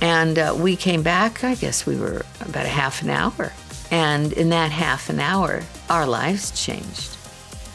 And 0.00 0.38
uh, 0.38 0.56
we 0.58 0.76
came 0.76 1.02
back, 1.02 1.44
I 1.44 1.54
guess 1.54 1.84
we 1.84 1.96
were 1.96 2.22
about 2.40 2.66
a 2.66 2.70
half 2.70 3.02
an 3.02 3.10
hour. 3.10 3.52
And 3.90 4.32
in 4.32 4.48
that 4.50 4.70
half 4.70 5.10
an 5.10 5.20
hour, 5.20 5.62
our 5.88 6.06
lives 6.06 6.50
changed. 6.52 7.16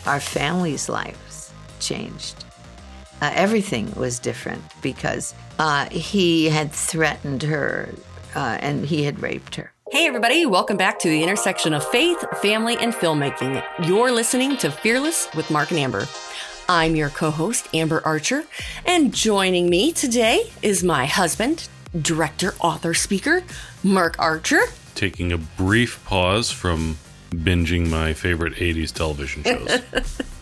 Our 0.05 0.19
families' 0.19 0.89
lives 0.89 1.51
changed. 1.79 2.45
Uh, 3.21 3.31
everything 3.33 3.91
was 3.95 4.19
different 4.19 4.61
because 4.81 5.33
uh, 5.59 5.89
he 5.89 6.49
had 6.49 6.71
threatened 6.71 7.43
her 7.43 7.93
uh, 8.35 8.57
and 8.59 8.85
he 8.85 9.03
had 9.03 9.21
raped 9.21 9.55
her. 9.55 9.71
Hey, 9.91 10.07
everybody, 10.07 10.45
welcome 10.45 10.77
back 10.77 10.99
to 10.99 11.09
the 11.09 11.21
intersection 11.21 11.73
of 11.73 11.85
faith, 11.87 12.23
family, 12.41 12.75
and 12.77 12.93
filmmaking. 12.93 13.63
You're 13.87 14.11
listening 14.11 14.57
to 14.57 14.71
Fearless 14.71 15.29
with 15.35 15.51
Mark 15.51 15.69
and 15.69 15.79
Amber. 15.79 16.07
I'm 16.67 16.95
your 16.95 17.09
co 17.09 17.29
host, 17.29 17.69
Amber 17.73 18.01
Archer, 18.03 18.45
and 18.85 19.13
joining 19.13 19.69
me 19.69 19.91
today 19.91 20.51
is 20.63 20.83
my 20.83 21.05
husband, 21.05 21.67
director, 22.01 22.53
author, 22.59 22.93
speaker, 22.93 23.43
Mark 23.83 24.15
Archer. 24.19 24.61
Taking 24.95 25.31
a 25.31 25.37
brief 25.37 26.03
pause 26.05 26.51
from 26.51 26.97
binging 27.31 27.89
my 27.89 28.13
favorite 28.13 28.55
80s 28.55 28.91
television 28.91 29.43
shows. 29.43 30.21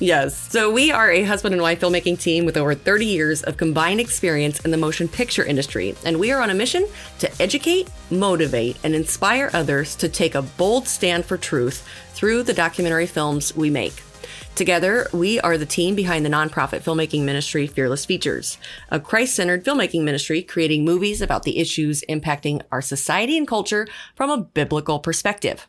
Yes. 0.00 0.34
So 0.50 0.70
we 0.70 0.90
are 0.90 1.10
a 1.10 1.24
husband 1.24 1.52
and 1.52 1.60
wife 1.60 1.80
filmmaking 1.80 2.18
team 2.18 2.46
with 2.46 2.56
over 2.56 2.74
30 2.74 3.04
years 3.04 3.42
of 3.42 3.58
combined 3.58 4.00
experience 4.00 4.58
in 4.60 4.70
the 4.70 4.78
motion 4.78 5.08
picture 5.08 5.44
industry. 5.44 5.94
And 6.06 6.18
we 6.18 6.32
are 6.32 6.40
on 6.40 6.48
a 6.48 6.54
mission 6.54 6.88
to 7.18 7.30
educate, 7.42 7.90
motivate, 8.10 8.78
and 8.82 8.94
inspire 8.94 9.50
others 9.52 9.94
to 9.96 10.08
take 10.08 10.34
a 10.34 10.40
bold 10.40 10.88
stand 10.88 11.26
for 11.26 11.36
truth 11.36 11.86
through 12.14 12.44
the 12.44 12.54
documentary 12.54 13.06
films 13.06 13.54
we 13.54 13.68
make. 13.68 14.02
Together, 14.60 15.08
we 15.14 15.40
are 15.40 15.56
the 15.56 15.64
team 15.64 15.94
behind 15.94 16.22
the 16.22 16.28
nonprofit 16.28 16.82
filmmaking 16.82 17.22
ministry 17.22 17.66
Fearless 17.66 18.04
Features, 18.04 18.58
a 18.90 19.00
Christ 19.00 19.34
centered 19.34 19.64
filmmaking 19.64 20.02
ministry 20.02 20.42
creating 20.42 20.84
movies 20.84 21.22
about 21.22 21.44
the 21.44 21.58
issues 21.58 22.04
impacting 22.10 22.60
our 22.70 22.82
society 22.82 23.38
and 23.38 23.48
culture 23.48 23.88
from 24.14 24.28
a 24.28 24.42
biblical 24.42 24.98
perspective. 24.98 25.66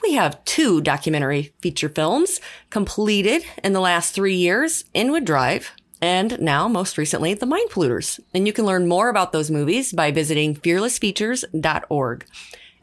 We 0.00 0.12
have 0.12 0.44
two 0.44 0.80
documentary 0.80 1.54
feature 1.60 1.88
films 1.88 2.40
completed 2.70 3.44
in 3.64 3.72
the 3.72 3.80
last 3.80 4.14
three 4.14 4.36
years 4.36 4.84
Inwood 4.94 5.24
Drive 5.24 5.72
and 6.00 6.40
now 6.40 6.68
most 6.68 6.96
recently 6.96 7.34
The 7.34 7.46
Mind 7.46 7.70
Polluters. 7.70 8.20
And 8.32 8.46
you 8.46 8.52
can 8.52 8.64
learn 8.64 8.86
more 8.86 9.08
about 9.08 9.32
those 9.32 9.50
movies 9.50 9.92
by 9.92 10.12
visiting 10.12 10.54
fearlessfeatures.org. 10.54 12.26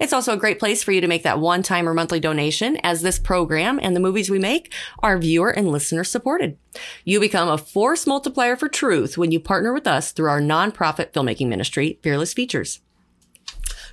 It's 0.01 0.13
also 0.13 0.33
a 0.33 0.37
great 0.37 0.57
place 0.57 0.81
for 0.81 0.91
you 0.91 0.99
to 0.99 1.07
make 1.07 1.21
that 1.21 1.39
one 1.39 1.61
time 1.61 1.87
or 1.87 1.93
monthly 1.93 2.19
donation 2.19 2.77
as 2.77 3.03
this 3.03 3.19
program 3.19 3.79
and 3.83 3.95
the 3.95 3.99
movies 3.99 4.31
we 4.31 4.39
make 4.39 4.73
are 5.03 5.19
viewer 5.19 5.51
and 5.51 5.71
listener 5.71 6.03
supported. 6.03 6.57
You 7.05 7.19
become 7.19 7.47
a 7.47 7.59
force 7.59 8.07
multiplier 8.07 8.55
for 8.55 8.67
truth 8.67 9.15
when 9.15 9.31
you 9.31 9.39
partner 9.39 9.71
with 9.71 9.85
us 9.85 10.11
through 10.11 10.31
our 10.31 10.41
nonprofit 10.41 11.11
filmmaking 11.11 11.49
ministry, 11.49 11.99
Fearless 12.01 12.33
Features. 12.33 12.79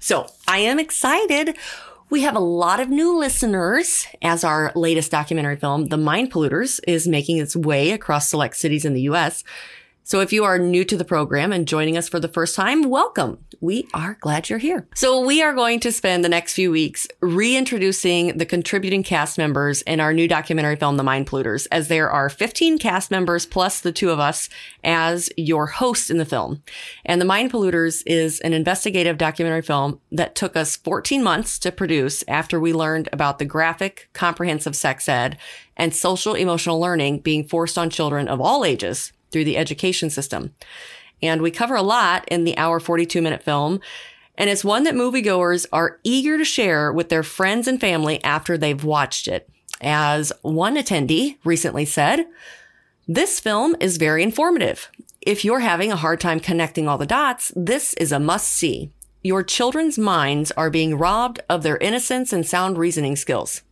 So 0.00 0.28
I 0.48 0.60
am 0.60 0.78
excited. 0.78 1.58
We 2.08 2.22
have 2.22 2.36
a 2.36 2.40
lot 2.40 2.80
of 2.80 2.88
new 2.88 3.14
listeners 3.14 4.06
as 4.22 4.44
our 4.44 4.72
latest 4.74 5.10
documentary 5.10 5.56
film, 5.56 5.88
The 5.88 5.98
Mind 5.98 6.32
Polluters, 6.32 6.80
is 6.88 7.06
making 7.06 7.36
its 7.36 7.54
way 7.54 7.90
across 7.90 8.30
select 8.30 8.56
cities 8.56 8.86
in 8.86 8.94
the 8.94 9.02
U.S. 9.02 9.44
So 10.08 10.20
if 10.20 10.32
you 10.32 10.44
are 10.44 10.58
new 10.58 10.86
to 10.86 10.96
the 10.96 11.04
program 11.04 11.52
and 11.52 11.68
joining 11.68 11.98
us 11.98 12.08
for 12.08 12.18
the 12.18 12.28
first 12.28 12.56
time, 12.56 12.84
welcome. 12.84 13.44
We 13.60 13.86
are 13.92 14.16
glad 14.18 14.48
you're 14.48 14.58
here. 14.58 14.88
So 14.94 15.20
we 15.20 15.42
are 15.42 15.52
going 15.52 15.80
to 15.80 15.92
spend 15.92 16.24
the 16.24 16.30
next 16.30 16.54
few 16.54 16.70
weeks 16.70 17.06
reintroducing 17.20 18.38
the 18.38 18.46
contributing 18.46 19.02
cast 19.02 19.36
members 19.36 19.82
in 19.82 20.00
our 20.00 20.14
new 20.14 20.26
documentary 20.26 20.76
film, 20.76 20.96
The 20.96 21.02
Mind 21.02 21.26
Polluters, 21.26 21.66
as 21.70 21.88
there 21.88 22.10
are 22.10 22.30
15 22.30 22.78
cast 22.78 23.10
members 23.10 23.44
plus 23.44 23.82
the 23.82 23.92
two 23.92 24.08
of 24.08 24.18
us 24.18 24.48
as 24.82 25.28
your 25.36 25.66
hosts 25.66 26.08
in 26.08 26.16
the 26.16 26.24
film. 26.24 26.62
And 27.04 27.20
The 27.20 27.26
Mind 27.26 27.52
Polluters 27.52 28.02
is 28.06 28.40
an 28.40 28.54
investigative 28.54 29.18
documentary 29.18 29.60
film 29.60 30.00
that 30.10 30.34
took 30.34 30.56
us 30.56 30.76
14 30.76 31.22
months 31.22 31.58
to 31.58 31.70
produce 31.70 32.24
after 32.26 32.58
we 32.58 32.72
learned 32.72 33.10
about 33.12 33.38
the 33.38 33.44
graphic, 33.44 34.08
comprehensive 34.14 34.74
sex 34.74 35.06
ed 35.06 35.36
and 35.76 35.94
social 35.94 36.32
emotional 36.32 36.80
learning 36.80 37.18
being 37.18 37.46
forced 37.46 37.76
on 37.76 37.90
children 37.90 38.26
of 38.26 38.40
all 38.40 38.64
ages 38.64 39.12
through 39.30 39.44
the 39.44 39.56
education 39.56 40.10
system. 40.10 40.54
And 41.22 41.42
we 41.42 41.50
cover 41.50 41.74
a 41.74 41.82
lot 41.82 42.26
in 42.28 42.44
the 42.44 42.56
hour 42.56 42.80
42 42.80 43.20
minute 43.20 43.42
film. 43.42 43.80
And 44.36 44.48
it's 44.48 44.64
one 44.64 44.84
that 44.84 44.94
moviegoers 44.94 45.66
are 45.72 45.98
eager 46.04 46.38
to 46.38 46.44
share 46.44 46.92
with 46.92 47.08
their 47.08 47.24
friends 47.24 47.66
and 47.66 47.80
family 47.80 48.22
after 48.22 48.56
they've 48.56 48.84
watched 48.84 49.26
it. 49.26 49.50
As 49.80 50.32
one 50.42 50.76
attendee 50.76 51.38
recently 51.44 51.84
said, 51.84 52.26
this 53.06 53.40
film 53.40 53.74
is 53.80 53.96
very 53.96 54.22
informative. 54.22 54.90
If 55.20 55.44
you're 55.44 55.60
having 55.60 55.90
a 55.90 55.96
hard 55.96 56.20
time 56.20 56.40
connecting 56.40 56.88
all 56.88 56.98
the 56.98 57.06
dots, 57.06 57.52
this 57.56 57.94
is 57.94 58.12
a 58.12 58.20
must 58.20 58.50
see. 58.50 58.92
Your 59.22 59.42
children's 59.42 59.98
minds 59.98 60.52
are 60.52 60.70
being 60.70 60.96
robbed 60.96 61.40
of 61.48 61.62
their 61.62 61.78
innocence 61.78 62.32
and 62.32 62.46
sound 62.46 62.78
reasoning 62.78 63.16
skills 63.16 63.62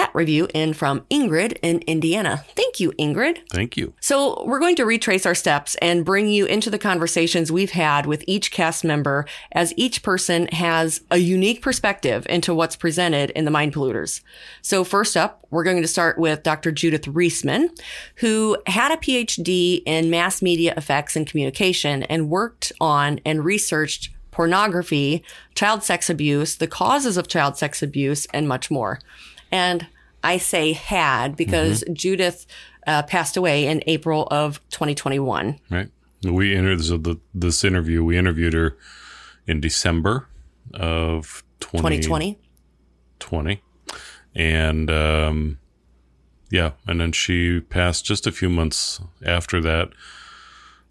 that 0.00 0.14
review 0.14 0.48
in 0.54 0.72
from 0.72 1.02
Ingrid 1.10 1.58
in 1.62 1.80
Indiana. 1.80 2.42
Thank 2.56 2.80
you, 2.80 2.92
Ingrid. 2.92 3.38
Thank 3.50 3.76
you. 3.76 3.92
So, 4.00 4.42
we're 4.46 4.58
going 4.58 4.76
to 4.76 4.86
retrace 4.86 5.26
our 5.26 5.34
steps 5.34 5.74
and 5.82 6.06
bring 6.06 6.28
you 6.28 6.46
into 6.46 6.70
the 6.70 6.78
conversations 6.78 7.52
we've 7.52 7.72
had 7.72 8.06
with 8.06 8.24
each 8.26 8.50
cast 8.50 8.82
member 8.82 9.26
as 9.52 9.74
each 9.76 10.02
person 10.02 10.46
has 10.48 11.02
a 11.10 11.18
unique 11.18 11.60
perspective 11.60 12.26
into 12.30 12.54
what's 12.54 12.76
presented 12.76 13.28
in 13.30 13.44
the 13.44 13.50
Mind 13.50 13.74
Polluters. 13.74 14.22
So, 14.62 14.84
first 14.84 15.18
up, 15.18 15.46
we're 15.50 15.64
going 15.64 15.82
to 15.82 15.88
start 15.88 16.18
with 16.18 16.42
Dr. 16.42 16.72
Judith 16.72 17.04
Reisman, 17.04 17.68
who 18.16 18.56
had 18.66 18.92
a 18.92 18.96
PhD 18.96 19.82
in 19.84 20.08
mass 20.08 20.40
media 20.40 20.72
effects 20.78 21.14
and 21.14 21.26
communication 21.26 22.04
and 22.04 22.30
worked 22.30 22.72
on 22.80 23.20
and 23.26 23.44
researched 23.44 24.10
pornography, 24.30 25.22
child 25.54 25.82
sex 25.82 26.08
abuse, 26.08 26.56
the 26.56 26.66
causes 26.66 27.18
of 27.18 27.28
child 27.28 27.58
sex 27.58 27.82
abuse, 27.82 28.26
and 28.32 28.48
much 28.48 28.70
more. 28.70 28.98
And 29.50 29.86
I 30.22 30.38
say 30.38 30.72
had 30.72 31.36
because 31.36 31.82
mm-hmm. 31.82 31.94
Judith 31.94 32.46
uh, 32.86 33.02
passed 33.02 33.36
away 33.36 33.66
in 33.66 33.82
April 33.86 34.28
of 34.30 34.60
2021. 34.70 35.58
Right. 35.70 35.88
We 36.22 36.54
entered 36.54 36.84
so 36.84 36.98
the, 36.98 37.18
this 37.34 37.64
interview. 37.64 38.04
We 38.04 38.18
interviewed 38.18 38.52
her 38.52 38.76
in 39.46 39.60
December 39.60 40.28
of 40.74 41.42
2020. 41.60 42.38
2020. 43.18 43.62
And 44.34 44.90
um, 44.90 45.58
yeah, 46.50 46.72
and 46.86 47.00
then 47.00 47.12
she 47.12 47.60
passed 47.60 48.04
just 48.04 48.26
a 48.26 48.32
few 48.32 48.48
months 48.48 49.00
after 49.24 49.60
that. 49.60 49.90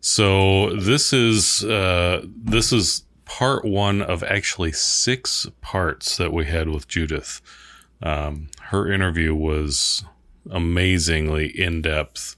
So 0.01 0.75
this 0.75 1.13
is 1.13 1.63
uh, 1.63 2.25
this 2.25 2.71
is 2.71 3.03
part 3.25 3.65
one 3.65 4.01
of 4.01 4.23
actually 4.23 4.71
six 4.71 5.47
parts 5.61 6.17
that 6.17 6.33
we 6.33 6.45
had 6.45 6.69
with 6.69 6.87
Judith. 6.87 7.41
Um, 8.01 8.49
her 8.63 8.91
interview 8.91 9.35
was 9.35 10.03
amazingly 10.49 11.47
in 11.47 11.81
depth. 11.81 12.35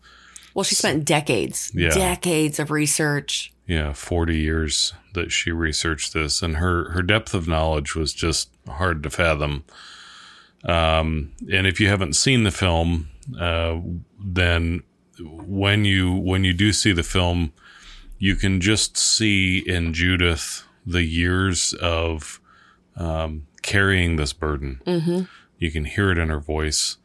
Well, 0.54 0.64
she 0.64 0.76
spent 0.76 1.06
decades, 1.06 1.72
yeah. 1.74 1.90
decades 1.90 2.60
of 2.60 2.72
research. 2.72 3.54
Yeah, 3.68 3.94
40 3.94 4.38
years 4.38 4.94
that 5.14 5.32
she 5.32 5.52
researched 5.52 6.14
this, 6.14 6.42
and 6.42 6.58
her, 6.58 6.92
her 6.92 7.02
depth 7.02 7.34
of 7.34 7.48
knowledge 7.48 7.96
was 7.96 8.14
just 8.14 8.50
hard 8.68 9.02
to 9.04 9.10
fathom. 9.10 9.64
Um, 10.64 11.32
and 11.52 11.68
if 11.68 11.80
you 11.80 11.88
haven't 11.88 12.14
seen 12.14 12.44
the 12.44 12.52
film, 12.52 13.10
uh, 13.40 13.80
then 14.20 14.84
when 15.20 15.86
you 15.86 16.14
when 16.14 16.44
you 16.44 16.54
do 16.54 16.72
see 16.72 16.92
the 16.92 17.04
film, 17.04 17.54
you 18.18 18.36
can 18.36 18.62
just 18.62 18.98
see 18.98 19.60
in 19.60 19.94
Judith 19.94 20.64
the 20.86 21.04
years 21.04 21.74
of 21.74 22.40
um, 22.96 23.48
carrying 23.62 24.16
this 24.16 24.34
burden. 24.34 24.82
Mm-hmm. 24.86 25.22
You 25.62 25.72
can 25.72 25.86
hear 25.86 26.12
it 26.12 26.18
in 26.18 26.30
her 26.30 26.40
voice. 26.40 26.98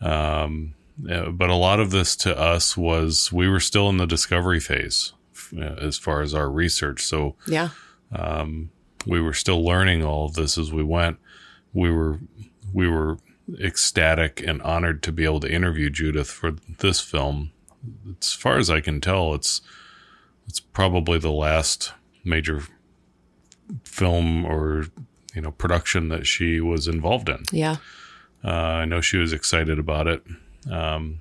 Um, 0.00 0.74
uh, 1.10 1.30
but 1.30 1.50
a 1.50 1.54
lot 1.54 1.80
of 1.80 1.90
this 1.90 2.14
to 2.14 2.38
us 2.38 2.76
was 2.76 3.32
we 3.32 3.48
were 3.48 3.60
still 3.60 3.88
in 3.90 3.96
the 3.96 4.06
discovery 4.06 4.60
phase 4.60 5.12
uh, 5.58 5.60
as 5.60 5.98
far 5.98 6.22
as 6.22 6.32
our 6.32 6.48
research. 6.48 7.02
So 7.02 7.34
yeah, 7.46 7.70
um, 8.12 8.70
we 9.04 9.20
were 9.20 9.34
still 9.34 9.64
learning 9.64 10.04
all 10.04 10.26
of 10.26 10.34
this 10.34 10.56
as 10.56 10.72
we 10.72 10.84
went. 10.84 11.18
We 11.72 11.90
were 11.90 12.20
we 12.72 12.88
were 12.88 13.18
ecstatic 13.60 14.40
and 14.46 14.62
honored 14.62 15.02
to 15.02 15.12
be 15.12 15.24
able 15.24 15.40
to 15.40 15.52
interview 15.52 15.90
Judith 15.90 16.30
for 16.30 16.52
this 16.78 17.00
film. 17.00 17.50
As 18.20 18.32
far 18.32 18.58
as 18.58 18.70
I 18.70 18.80
can 18.80 19.00
tell, 19.00 19.34
it's 19.34 19.60
it's 20.46 20.60
probably 20.60 21.18
the 21.18 21.32
last 21.32 21.92
major 22.22 22.62
film 23.82 24.44
or 24.44 24.86
you 25.34 25.42
know 25.42 25.50
production 25.50 26.08
that 26.08 26.26
she 26.28 26.60
was 26.60 26.86
involved 26.86 27.28
in. 27.28 27.42
Yeah. 27.50 27.78
Uh, 28.44 28.48
I 28.48 28.84
know 28.84 29.00
she 29.00 29.16
was 29.16 29.32
excited 29.32 29.78
about 29.78 30.06
it. 30.06 30.22
Um, 30.70 31.20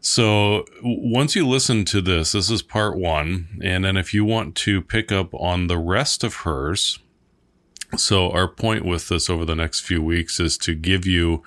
so 0.00 0.64
once 0.82 1.34
you 1.34 1.46
listen 1.46 1.84
to 1.86 2.00
this, 2.00 2.32
this 2.32 2.50
is 2.50 2.62
part 2.62 2.96
one. 2.96 3.58
And 3.62 3.84
then 3.84 3.96
if 3.96 4.14
you 4.14 4.24
want 4.24 4.54
to 4.56 4.80
pick 4.80 5.10
up 5.10 5.34
on 5.34 5.66
the 5.66 5.78
rest 5.78 6.22
of 6.22 6.36
hers, 6.36 7.00
so 7.96 8.30
our 8.30 8.46
point 8.46 8.84
with 8.84 9.08
this 9.08 9.28
over 9.28 9.44
the 9.44 9.56
next 9.56 9.80
few 9.80 10.02
weeks 10.02 10.38
is 10.38 10.56
to 10.58 10.74
give 10.74 11.06
you 11.06 11.42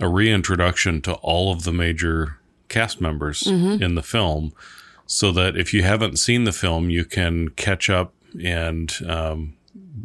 a 0.00 0.08
reintroduction 0.08 1.00
to 1.02 1.14
all 1.14 1.52
of 1.52 1.64
the 1.64 1.72
major 1.72 2.38
cast 2.68 3.00
members 3.00 3.42
mm-hmm. 3.42 3.82
in 3.82 3.94
the 3.94 4.02
film 4.02 4.52
so 5.06 5.32
that 5.32 5.56
if 5.56 5.72
you 5.72 5.82
haven't 5.82 6.18
seen 6.18 6.44
the 6.44 6.52
film, 6.52 6.90
you 6.90 7.04
can 7.04 7.48
catch 7.50 7.88
up 7.88 8.12
and 8.42 8.94
um, 9.08 9.54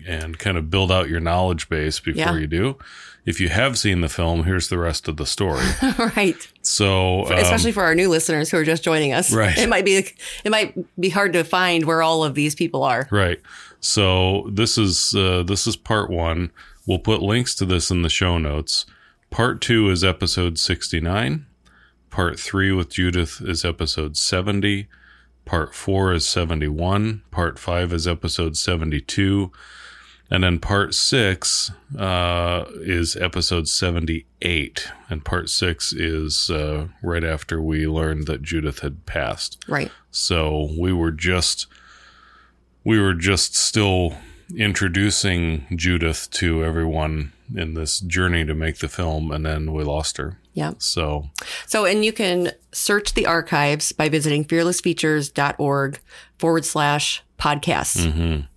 and 0.08 0.40
kind 0.40 0.58
of 0.58 0.70
build 0.70 0.92
out 0.92 1.10
your 1.10 1.20
knowledge 1.20 1.70
base 1.70 2.00
before 2.00 2.34
Yeah. 2.34 2.38
you 2.38 2.48
do. 2.48 2.78
If 3.26 3.40
you 3.40 3.50
have 3.50 3.78
seen 3.78 4.02
the 4.02 4.10
film, 4.10 4.44
here's 4.44 4.68
the 4.68 4.78
rest 4.78 5.08
of 5.08 5.16
the 5.16 5.26
story. 5.26 5.66
right. 6.18 6.36
So, 6.62 7.26
um, 7.26 7.34
Especially 7.34 7.72
for 7.72 7.84
our 7.84 7.96
new 7.96 8.10
listeners 8.10 8.50
who 8.50 8.58
are 8.58 8.66
just 8.66 8.84
joining 8.84 9.14
us. 9.14 9.34
Right. 9.34 9.58
It 9.58 9.70
might 9.70 9.86
be 9.86 10.06
it 10.44 10.50
might 10.50 10.76
be 11.00 11.10
hard 11.10 11.34
to 11.34 11.44
find 11.44 11.86
where 11.86 12.02
all 12.02 12.24
of 12.24 12.36
these 12.36 12.54
people 12.54 12.84
are. 12.84 13.08
Right. 13.12 13.40
So 13.80 14.50
this 14.52 14.78
is 14.78 15.16
uh, 15.16 15.44
this 15.44 15.66
is 15.68 15.76
part 15.76 16.10
one. 16.10 16.52
We'll 16.86 17.00
put 17.00 17.22
links 17.22 17.56
to 17.56 17.66
this 17.66 17.90
in 17.92 18.02
the 18.02 18.10
show 18.10 18.38
notes. 18.38 18.86
Part 19.30 19.62
two 19.62 19.90
is 19.90 20.04
episode 20.04 20.60
sixty 20.60 21.00
nine. 21.00 21.46
Part 22.10 22.40
three 22.40 22.72
with 22.72 22.90
Judith 22.90 23.42
is 23.42 23.64
episode 23.64 24.18
seventy. 24.18 24.88
Part 25.46 25.74
four 25.74 26.14
is 26.14 26.28
seventy 26.28 26.68
one. 26.68 27.24
Part 27.32 27.58
five 27.58 27.94
is 27.94 28.08
episode 28.08 28.58
seventy 28.58 29.02
two. 29.02 29.52
And 30.32 30.44
then 30.44 30.60
part 30.60 30.96
six 30.96 31.72
uh, 31.98 32.66
is 32.82 33.16
episode 33.16 33.68
78. 33.68 34.88
And 35.10 35.24
part 35.24 35.50
six 35.50 35.94
is 35.94 36.50
uh, 36.50 36.88
right 37.04 37.24
after 37.24 37.62
we 37.62 37.88
learned 37.88 38.26
that 38.28 38.42
Judith 38.42 38.80
had 38.80 39.06
passed. 39.06 39.64
Right. 39.68 39.92
So 40.12 40.70
we 40.80 40.92
were 40.94 41.12
just 41.12 41.68
we 42.84 43.00
were 43.00 43.14
just 43.14 43.56
still 43.56 44.18
introducing 44.56 45.66
Judith 45.76 46.30
to 46.32 46.64
everyone 46.64 47.32
in 47.56 47.76
this 47.76 48.00
journey 48.00 48.46
to 48.46 48.54
make 48.54 48.80
the 48.80 48.90
film 48.90 49.32
and 49.32 49.46
then 49.46 49.72
we 49.72 49.84
lost 49.84 50.18
her. 50.18 50.40
Yeah. 50.54 50.74
So 50.78 51.30
So, 51.66 51.86
and 51.86 52.04
you 52.06 52.14
can 52.14 52.52
search 52.72 53.14
the 53.14 53.26
archives 53.26 53.92
by 53.92 54.10
visiting 54.10 54.46
fearlessfeatures.org 54.46 56.00
forward 56.38 56.66
slash 56.66 57.24
podcasts. 57.40 58.06
Mm. 58.06 58.48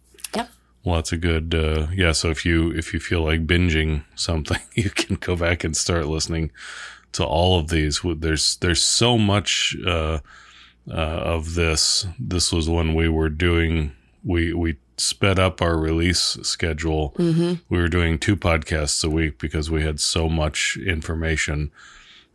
That's 0.95 1.13
a 1.13 1.17
good 1.17 1.55
uh 1.55 1.89
yeah, 1.93 2.13
so 2.13 2.31
if 2.31 2.45
you 2.47 2.71
if 2.71 2.95
you 2.95 3.01
feel 3.01 3.23
like 3.23 3.47
binging 3.47 4.05
something, 4.15 4.61
you 4.75 4.91
can 4.91 5.17
go 5.17 5.37
back 5.37 5.65
and 5.65 5.77
start 5.77 6.07
listening 6.07 6.51
to 7.13 7.25
all 7.25 7.59
of 7.59 7.69
these. 7.69 8.01
There's 8.05 8.57
there's 8.57 8.83
so 8.83 9.19
much 9.19 9.77
uh 9.87 10.21
uh, 10.89 10.93
of 10.95 11.55
this. 11.55 12.07
This 12.19 12.53
was 12.53 12.69
when 12.69 12.95
we 12.95 13.09
were 13.09 13.29
doing 13.29 13.93
we 14.25 14.53
we 14.53 14.77
sped 14.99 15.39
up 15.39 15.61
our 15.61 15.77
release 15.77 16.39
schedule. 16.43 17.13
We 17.69 17.79
were 17.79 17.89
doing 17.89 18.19
two 18.19 18.37
podcasts 18.37 19.05
a 19.05 19.11
week 19.11 19.39
because 19.39 19.71
we 19.71 19.83
had 19.83 20.01
so 20.01 20.29
much 20.29 20.79
information. 20.85 21.71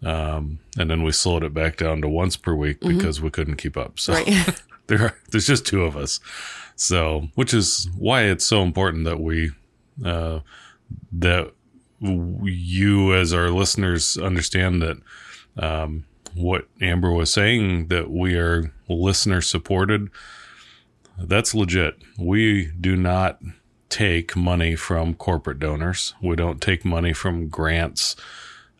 Um, 0.03 0.59
and 0.77 0.89
then 0.89 1.03
we 1.03 1.11
slowed 1.11 1.43
it 1.43 1.53
back 1.53 1.77
down 1.77 2.01
to 2.01 2.09
once 2.09 2.35
per 2.35 2.53
week 2.53 2.79
because 2.79 3.21
we 3.21 3.29
couldn't 3.29 3.57
keep 3.57 3.77
up. 3.77 3.99
So 3.99 4.13
Right. 4.13 4.27
there 4.87 5.01
are, 5.01 5.17
there's 5.31 5.47
just 5.47 5.65
two 5.65 5.83
of 5.83 5.95
us. 5.95 6.19
So, 6.81 7.27
which 7.35 7.53
is 7.53 7.87
why 7.95 8.23
it's 8.23 8.43
so 8.43 8.63
important 8.63 9.05
that 9.05 9.19
we, 9.19 9.51
uh, 10.03 10.39
that 11.11 11.53
you 11.99 13.13
as 13.13 13.33
our 13.33 13.51
listeners 13.51 14.17
understand 14.17 14.81
that, 14.81 14.97
um, 15.59 16.05
what 16.33 16.67
Amber 16.81 17.11
was 17.11 17.31
saying 17.31 17.89
that 17.89 18.09
we 18.09 18.35
are 18.35 18.73
listener 18.89 19.41
supported. 19.41 20.09
That's 21.19 21.53
legit. 21.53 22.01
We 22.17 22.71
do 22.71 22.95
not 22.95 23.39
take 23.89 24.35
money 24.35 24.75
from 24.75 25.13
corporate 25.13 25.59
donors. 25.59 26.15
We 26.19 26.35
don't 26.35 26.63
take 26.63 26.83
money 26.83 27.13
from 27.13 27.47
grants. 27.47 28.15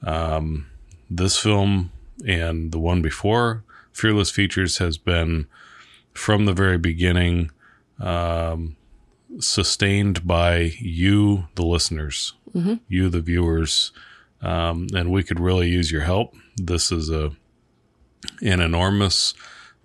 Um, 0.01 0.71
this 1.07 1.38
film 1.38 1.92
and 2.25 2.71
the 2.71 2.80
one 2.80 3.03
before, 3.03 3.63
Fearless 3.94 4.31
Features, 4.31 4.80
has 4.80 4.98
been 4.98 5.45
from 6.15 6.45
the 6.45 6.53
very 6.53 6.80
beginning 6.80 7.51
um, 8.01 8.75
sustained 9.39 10.25
by 10.27 10.74
you, 10.80 11.48
the 11.56 11.63
listeners, 11.65 12.33
you, 12.88 13.09
the 13.09 13.21
viewers, 13.21 13.92
um, 14.42 14.88
and 14.94 15.09
we 15.12 15.24
could 15.24 15.39
really 15.39 15.69
use 15.69 15.92
your 15.92 16.01
help. 16.01 16.36
This 16.57 16.92
is 16.92 17.09
a 17.09 17.31
an 18.42 18.59
enormous 18.59 19.33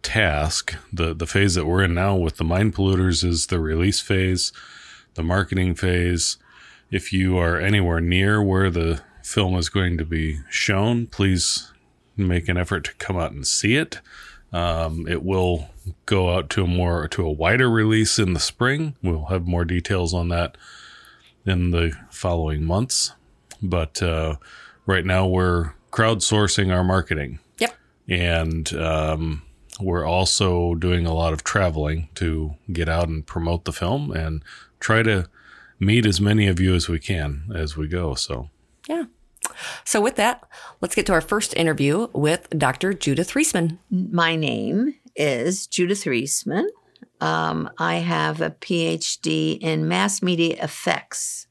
task. 0.02 0.74
The 0.92 1.14
the 1.14 1.26
phase 1.26 1.54
that 1.54 1.66
we're 1.66 1.84
in 1.84 1.94
now 1.94 2.16
with 2.16 2.36
the 2.36 2.44
mind 2.44 2.74
polluters 2.74 3.22
is 3.24 3.46
the 3.46 3.60
release 3.60 4.00
phase, 4.00 4.52
the 5.14 5.22
marketing 5.22 5.74
phase. 5.74 6.38
If 6.90 7.12
you 7.12 7.38
are 7.38 7.60
anywhere 7.60 8.00
near 8.00 8.42
where 8.42 8.70
the 8.70 9.00
film 9.22 9.56
is 9.56 9.68
going 9.68 9.98
to 9.98 10.04
be 10.04 10.40
shown, 10.48 11.06
please 11.06 11.72
make 12.16 12.48
an 12.48 12.56
effort 12.56 12.84
to 12.84 12.94
come 12.94 13.16
out 13.16 13.32
and 13.32 13.46
see 13.46 13.76
it. 13.76 14.00
Um, 14.52 15.06
it 15.08 15.22
will 15.22 15.68
go 16.06 16.34
out 16.34 16.48
to 16.50 16.64
a 16.64 16.66
more 16.66 17.08
to 17.08 17.26
a 17.26 17.30
wider 17.32 17.68
release 17.68 18.18
in 18.18 18.32
the 18.32 18.40
spring. 18.40 18.94
We'll 19.02 19.26
have 19.26 19.46
more 19.46 19.64
details 19.64 20.14
on 20.14 20.28
that 20.28 20.56
in 21.44 21.70
the 21.70 21.92
following 22.10 22.64
months. 22.64 23.12
But 23.62 24.02
uh, 24.02 24.36
right 24.86 25.04
now, 25.04 25.26
we're 25.26 25.72
crowdsourcing 25.90 26.74
our 26.74 26.84
marketing 26.84 27.38
Yep. 27.58 27.74
and 28.08 28.72
um, 28.74 29.42
we're 29.80 30.04
also 30.04 30.74
doing 30.74 31.06
a 31.06 31.14
lot 31.14 31.32
of 31.32 31.42
traveling 31.44 32.08
to 32.16 32.54
get 32.72 32.88
out 32.88 33.08
and 33.08 33.26
promote 33.26 33.64
the 33.64 33.72
film 33.72 34.10
and 34.12 34.42
try 34.78 35.02
to 35.02 35.28
meet 35.78 36.04
as 36.06 36.20
many 36.20 36.46
of 36.48 36.60
you 36.60 36.74
as 36.74 36.88
we 36.88 36.98
can 36.98 37.50
as 37.54 37.76
we 37.76 37.88
go. 37.88 38.14
So, 38.14 38.50
Yeah. 38.88 39.04
So, 39.84 40.00
with 40.00 40.16
that, 40.16 40.48
let's 40.80 40.94
get 40.94 41.06
to 41.06 41.12
our 41.12 41.20
first 41.20 41.54
interview 41.54 42.08
with 42.12 42.48
Dr. 42.50 42.92
Judith 42.92 43.32
Reisman. 43.32 43.78
My 43.90 44.36
name 44.36 44.94
is 45.14 45.66
Judith 45.66 46.04
Reisman. 46.04 46.66
Um, 47.20 47.70
I 47.78 47.96
have 47.96 48.40
a 48.40 48.50
PhD 48.50 49.58
in 49.58 49.88
mass 49.88 50.22
media 50.22 50.62
effects 50.62 51.46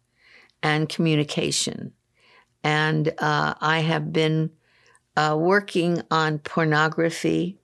and 0.62 0.88
communication. 0.88 1.94
And 2.63 3.10
uh, 3.19 3.56
I 3.60 3.80
have 3.80 4.12
been 4.12 4.51
uh, 5.16 5.36
working 5.40 6.01
on 6.12 6.40
pornography, 6.40 7.58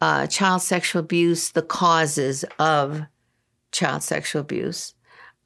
uh, 0.00 0.26
child 0.26 0.62
sexual 0.62 1.00
abuse, 1.00 1.50
the 1.50 1.62
causes 1.62 2.44
of 2.58 3.02
child 3.72 4.02
sexual 4.02 4.40
abuse 4.40 4.94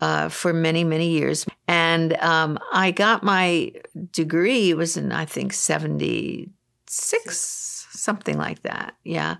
uh, 0.00 0.28
for 0.28 0.52
many, 0.52 0.84
many 0.84 1.10
years. 1.10 1.46
And 1.68 2.14
um, 2.14 2.58
I 2.72 2.90
got 2.90 3.22
my 3.22 3.72
degree, 4.12 4.70
it 4.70 4.76
was 4.76 4.96
in, 4.96 5.12
I 5.12 5.24
think, 5.24 5.52
76, 5.52 7.86
something 7.90 8.38
like 8.38 8.62
that. 8.62 8.94
Yeah. 9.04 9.36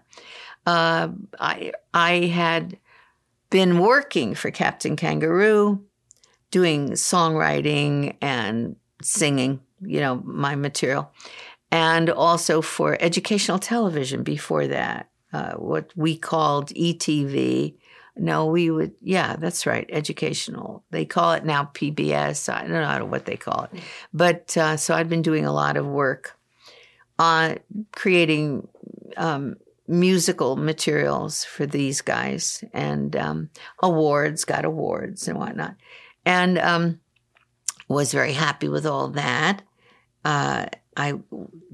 Uh, 0.67 1.09
I, 1.39 1.73
I 1.95 2.27
had 2.27 2.79
been 3.51 3.79
working 3.79 4.35
for 4.35 4.51
Captain 4.51 4.97
Kangaroo, 4.97 5.85
doing 6.51 6.93
songwriting 6.93 8.17
and 8.21 8.77
singing, 9.03 9.61
you 9.81 10.01
know, 10.01 10.17
my 10.25 10.55
material, 10.55 11.11
and 11.71 12.11
also 12.11 12.61
for 12.61 12.97
educational 13.01 13.59
television 13.59 14.23
before 14.23 14.67
that, 14.67 15.09
uh, 15.33 15.53
what 15.53 15.93
we 15.97 16.17
called 16.17 16.69
ETV. 16.71 17.77
No, 18.17 18.47
we 18.47 18.71
would, 18.71 18.93
yeah, 19.01 19.37
that's 19.37 19.67
right, 19.67 19.89
educational. 19.91 20.85
They 20.91 21.05
call 21.05 21.33
it 21.33 21.45
now 21.45 21.71
PBS. 21.75 22.53
I 22.53 22.67
don't 22.67 22.71
know 22.71 23.07
what 23.07 23.27
they 23.27 23.37
call 23.37 23.69
it. 23.73 23.81
But 24.13 24.57
uh, 24.57 24.77
so 24.77 24.95
I'd 24.95 25.09
been 25.09 25.23
doing 25.23 25.47
a 25.47 25.53
lot 25.53 25.77
of 25.77 25.87
work 25.87 26.37
on 27.19 27.59
creating 27.93 28.67
um, 29.17 29.57
musical 29.87 30.57
materials 30.57 31.45
for 31.45 31.67
these 31.67 32.01
guys 32.01 32.65
and 32.73 33.15
um, 33.17 33.51
awards, 33.83 34.45
got 34.45 34.65
awards 34.65 35.29
and 35.29 35.39
whatnot. 35.39 35.77
And 36.25 36.59
um, 36.59 37.01
was 37.89 38.13
very 38.13 38.33
happy 38.33 38.69
with 38.69 38.87
all 38.87 39.09
that. 39.09 39.63
Uh, 40.25 40.67
I 40.97 41.15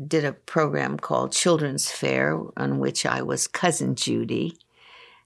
did 0.07 0.25
a 0.25 0.33
program 0.33 0.99
called 0.99 1.33
Children's 1.33 1.91
Fair, 1.91 2.41
on 2.57 2.79
which 2.79 3.05
I 3.05 3.23
was 3.23 3.47
Cousin 3.47 3.95
Judy, 3.97 4.57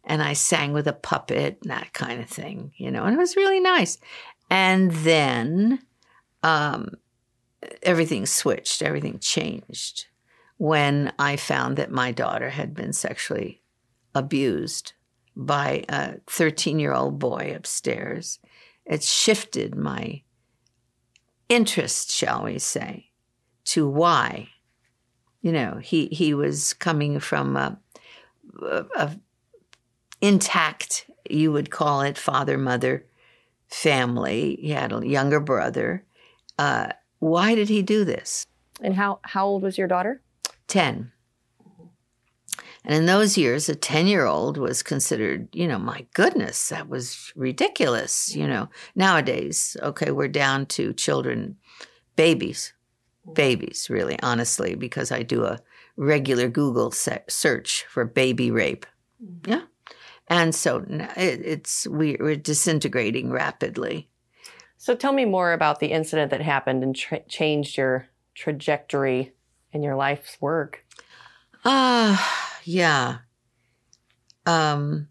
and 0.04 0.23
I 0.23 0.33
sang 0.33 0.73
with 0.73 0.87
a 0.87 0.92
puppet, 0.92 1.59
and 1.62 1.71
that 1.71 1.92
kind 1.92 2.21
of 2.21 2.28
thing, 2.28 2.73
you 2.76 2.90
know, 2.90 3.04
and 3.04 3.14
it 3.14 3.19
was 3.19 3.37
really 3.37 3.61
nice. 3.61 3.99
And 4.49 4.90
then 4.90 5.80
um, 6.42 6.95
everything 7.83 8.26
switched, 8.26 8.83
everything 8.83 9.19
changed 9.19 10.07
when 10.57 11.12
I 11.19 11.37
found 11.37 11.76
that 11.76 11.90
my 11.90 12.12
daughter 12.12 12.50
had 12.50 12.75
been 12.75 12.92
sexually 12.92 13.62
abused 14.14 14.92
by 15.37 15.85
a 15.88 16.16
13 16.26 16.78
year 16.78 16.92
old 16.92 17.19
boy 17.19 17.54
upstairs. 17.57 18.38
It 18.85 19.02
shifted 19.02 19.75
my 19.75 20.23
interest, 21.49 22.11
shall 22.11 22.45
we 22.45 22.59
say, 22.59 23.11
to 23.66 23.88
why. 23.88 24.49
You 25.40 25.52
know, 25.52 25.78
he, 25.83 26.07
he 26.09 26.35
was 26.35 26.75
coming 26.75 27.21
from 27.21 27.57
a, 27.57 27.78
a, 28.62 28.85
a 28.97 29.16
intact, 30.20 31.10
you 31.28 31.52
would 31.52 31.70
call 31.70 32.02
it, 32.02 32.18
father 32.18 32.58
mother 32.58 33.06
family. 33.68 34.58
He 34.60 34.70
had 34.70 34.92
a 34.92 35.06
younger 35.06 35.40
brother. 35.40 36.04
Uh, 36.58 36.88
why 37.18 37.54
did 37.54 37.68
he 37.68 37.82
do 37.82 38.04
this? 38.04 38.46
And 38.80 38.94
how 38.94 39.20
how 39.22 39.46
old 39.46 39.62
was 39.62 39.78
your 39.78 39.88
daughter? 39.88 40.22
10. 40.68 41.12
And 42.82 42.94
in 42.94 43.06
those 43.06 43.36
years, 43.36 43.68
a 43.68 43.74
10 43.74 44.06
year 44.06 44.24
old 44.24 44.56
was 44.56 44.82
considered, 44.82 45.48
you 45.52 45.68
know, 45.68 45.78
my 45.78 46.06
goodness, 46.14 46.70
that 46.70 46.88
was 46.88 47.32
ridiculous. 47.36 48.34
You 48.34 48.48
know, 48.48 48.68
nowadays, 48.94 49.76
okay, 49.82 50.10
we're 50.10 50.28
down 50.28 50.66
to 50.66 50.94
children, 50.94 51.56
babies, 52.16 52.72
babies, 53.34 53.88
really, 53.90 54.18
honestly, 54.22 54.74
because 54.74 55.12
I 55.12 55.22
do 55.22 55.44
a 55.44 55.58
regular 55.96 56.48
Google 56.48 56.90
search 56.90 57.84
for 57.88 58.06
baby 58.06 58.50
rape. 58.50 58.86
Yeah. 59.46 59.62
And 60.30 60.54
so 60.54 60.84
it, 60.88 61.42
it's, 61.44 61.88
we, 61.88 62.16
we're 62.20 62.37
disintegrating 62.37 63.30
rapidly. 63.30 64.08
So 64.78 64.94
tell 64.94 65.12
me 65.12 65.25
more 65.25 65.52
about 65.52 65.80
the 65.80 65.88
incident 65.88 66.30
that 66.30 66.40
happened 66.40 66.84
and 66.84 66.96
tra- 66.96 67.25
changed 67.28 67.76
your 67.76 68.06
trajectory 68.34 69.32
in 69.72 69.82
your 69.82 69.96
life's 69.96 70.40
work. 70.40 70.87
Ah, 71.64 72.54
uh, 72.54 72.60
yeah. 72.64 73.18
Um, 74.46 75.08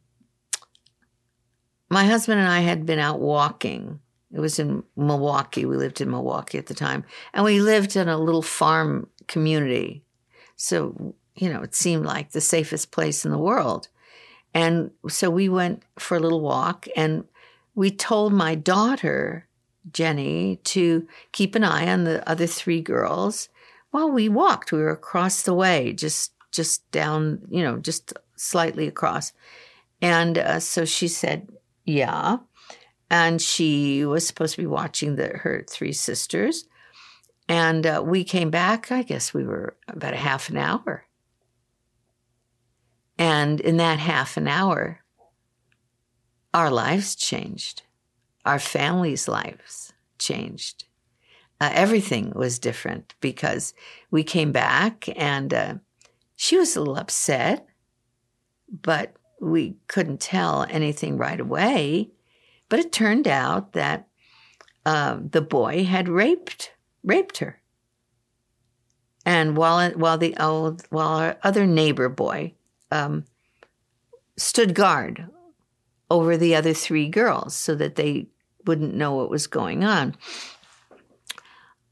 my 1.89 2.05
husband 2.05 2.39
and 2.39 2.49
I 2.49 2.61
had 2.61 2.85
been 2.85 2.97
out 2.97 3.19
walking. 3.19 3.99
It 4.31 4.39
was 4.39 4.57
in 4.57 4.83
Milwaukee. 4.95 5.65
We 5.65 5.75
lived 5.75 6.01
in 6.01 6.09
Milwaukee 6.09 6.57
at 6.57 6.67
the 6.67 6.73
time. 6.73 7.03
And 7.33 7.43
we 7.43 7.61
lived 7.61 7.95
in 7.95 8.07
a 8.07 8.17
little 8.17 8.41
farm 8.41 9.07
community. 9.27 10.03
So, 10.55 11.13
you 11.35 11.51
know, 11.51 11.61
it 11.61 11.75
seemed 11.75 12.05
like 12.05 12.31
the 12.31 12.41
safest 12.41 12.91
place 12.91 13.25
in 13.25 13.31
the 13.31 13.37
world. 13.37 13.89
And 14.53 14.91
so 15.07 15.29
we 15.29 15.49
went 15.49 15.83
for 15.97 16.17
a 16.17 16.19
little 16.19 16.41
walk 16.41 16.87
and 16.95 17.25
we 17.75 17.91
told 17.91 18.33
my 18.33 18.55
daughter, 18.55 19.47
Jenny, 19.91 20.57
to 20.65 21.07
keep 21.31 21.55
an 21.55 21.63
eye 21.63 21.87
on 21.87 22.03
the 22.03 22.27
other 22.29 22.47
three 22.47 22.81
girls 22.81 23.49
while 23.91 24.11
we 24.11 24.27
walked. 24.27 24.71
We 24.71 24.79
were 24.79 24.89
across 24.89 25.43
the 25.43 25.53
way, 25.53 25.93
just 25.93 26.33
just 26.51 26.89
down, 26.91 27.41
you 27.49 27.63
know, 27.63 27.77
just 27.77 28.13
slightly 28.35 28.87
across. 28.87 29.33
And 30.01 30.37
uh, 30.37 30.59
so 30.59 30.85
she 30.85 31.07
said, 31.07 31.49
"Yeah." 31.85 32.37
And 33.11 33.41
she 33.41 34.05
was 34.05 34.27
supposed 34.27 34.55
to 34.55 34.61
be 34.61 34.67
watching 34.67 35.15
the, 35.15 35.29
her 35.29 35.65
three 35.67 35.93
sisters. 35.93 36.65
And 37.47 37.87
uh, 37.87 38.03
we 38.05 38.23
came 38.23 38.51
back, 38.51 38.91
I 38.91 39.01
guess 39.01 39.33
we 39.33 39.43
were 39.43 39.75
about 39.87 40.13
a 40.13 40.17
half 40.17 40.49
an 40.49 40.57
hour. 40.57 41.05
And 43.19 43.59
in 43.59 43.75
that 43.77 43.99
half 43.99 44.37
an 44.37 44.47
hour, 44.47 45.01
our 46.53 46.71
lives 46.71 47.15
changed. 47.15 47.83
Our 48.45 48.59
families' 48.59 49.27
lives 49.27 49.91
changed. 50.17 50.85
Uh, 51.59 51.69
everything 51.73 52.31
was 52.33 52.57
different 52.57 53.13
because 53.19 53.73
we 54.09 54.23
came 54.23 54.53
back 54.53 55.09
and 55.17 55.53
uh, 55.53 55.73
she 56.37 56.57
was 56.57 56.75
a 56.75 56.79
little 56.79 56.95
upset, 56.95 57.67
but 58.81 59.13
we 59.41 59.75
couldn't 59.87 60.21
tell 60.21 60.65
anything 60.69 61.17
right 61.17 61.41
away. 61.41 62.11
But 62.69 62.79
it 62.79 62.93
turned 62.93 63.27
out 63.27 63.73
that 63.73 64.07
uh, 64.85 65.17
the 65.19 65.41
boy 65.41 65.83
had 65.83 66.07
raped 66.07 66.71
raped 67.03 67.39
her. 67.39 67.61
And 69.25 69.57
while 69.57 69.91
while 69.91 70.17
the 70.17 70.37
old 70.37 70.83
while 70.89 71.09
our 71.09 71.37
other 71.43 71.67
neighbor 71.67 72.07
boy 72.07 72.53
um, 72.91 73.25
stood 74.37 74.73
guard 74.73 75.27
over 76.09 76.37
the 76.37 76.55
other 76.55 76.73
three 76.73 77.07
girls 77.07 77.55
so 77.55 77.75
that 77.75 77.95
they 77.95 78.27
wouldn't 78.65 78.95
know 78.95 79.15
what 79.15 79.29
was 79.29 79.47
going 79.47 79.83
on. 79.83 80.15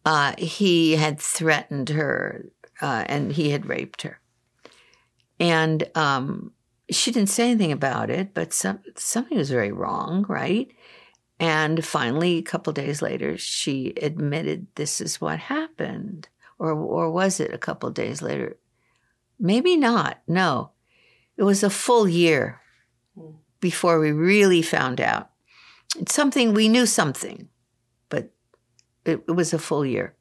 Uh, 0.06 0.34
he 0.38 0.96
had 0.96 1.20
threatened 1.20 1.90
her 1.90 2.46
uh, 2.82 3.04
and 3.08 3.34
he 3.34 3.50
had 3.50 3.66
raped 3.66 4.04
her. 4.04 4.20
And 5.40 5.90
um, 5.96 6.54
she 6.90 7.12
didn't 7.12 7.30
say 7.30 7.52
anything 7.52 7.72
about 7.72 8.10
it, 8.10 8.34
but 8.34 8.54
some, 8.54 8.80
something 8.96 9.38
was 9.38 9.52
very 9.52 9.72
wrong, 9.72 10.26
right? 10.28 10.72
And 11.40 11.86
finally, 11.86 12.38
a 12.38 12.44
couple 12.44 12.74
days 12.74 13.02
later, 13.02 13.38
she 13.38 13.94
admitted 14.02 14.68
this 14.76 15.00
is 15.00 15.22
what 15.22 15.40
happened. 15.40 16.30
Or, 16.58 16.72
or 16.72 17.12
was 17.12 17.40
it 17.40 17.54
a 17.54 17.60
couple 17.60 17.90
days 17.92 18.22
later? 18.22 18.58
Maybe 19.40 19.78
not. 19.78 20.22
No. 20.28 20.72
It 21.38 21.44
was 21.44 21.64
a 21.64 21.70
full 21.70 22.08
year 22.08 22.60
before 23.60 24.00
we 24.00 24.12
really 24.12 24.62
found 24.62 25.00
out. 25.00 25.30
It's 25.98 26.14
something, 26.14 26.54
we 26.54 26.68
knew 26.68 26.86
something, 26.86 27.50
but 28.10 28.32
it, 29.06 29.24
it 29.28 29.32
was 29.32 29.54
a 29.54 29.60
full 29.60 29.86
year. 29.86 30.16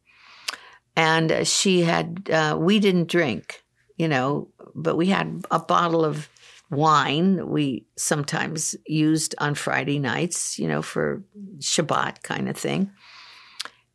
And 0.94 1.30
uh, 1.30 1.44
she 1.44 1.82
had, 1.82 2.30
uh, 2.30 2.56
we 2.58 2.78
didn't 2.78 3.08
drink, 3.08 3.62
you 3.96 4.08
know, 4.08 4.48
but 4.74 4.96
we 4.96 5.06
had 5.06 5.44
a 5.50 5.58
bottle 5.58 6.04
of 6.04 6.28
wine 6.70 7.48
we 7.48 7.86
sometimes 7.96 8.74
used 8.86 9.34
on 9.38 9.54
Friday 9.54 9.98
nights, 9.98 10.58
you 10.58 10.66
know, 10.68 10.82
for 10.82 11.22
Shabbat 11.58 12.22
kind 12.22 12.48
of 12.48 12.56
thing. 12.56 12.90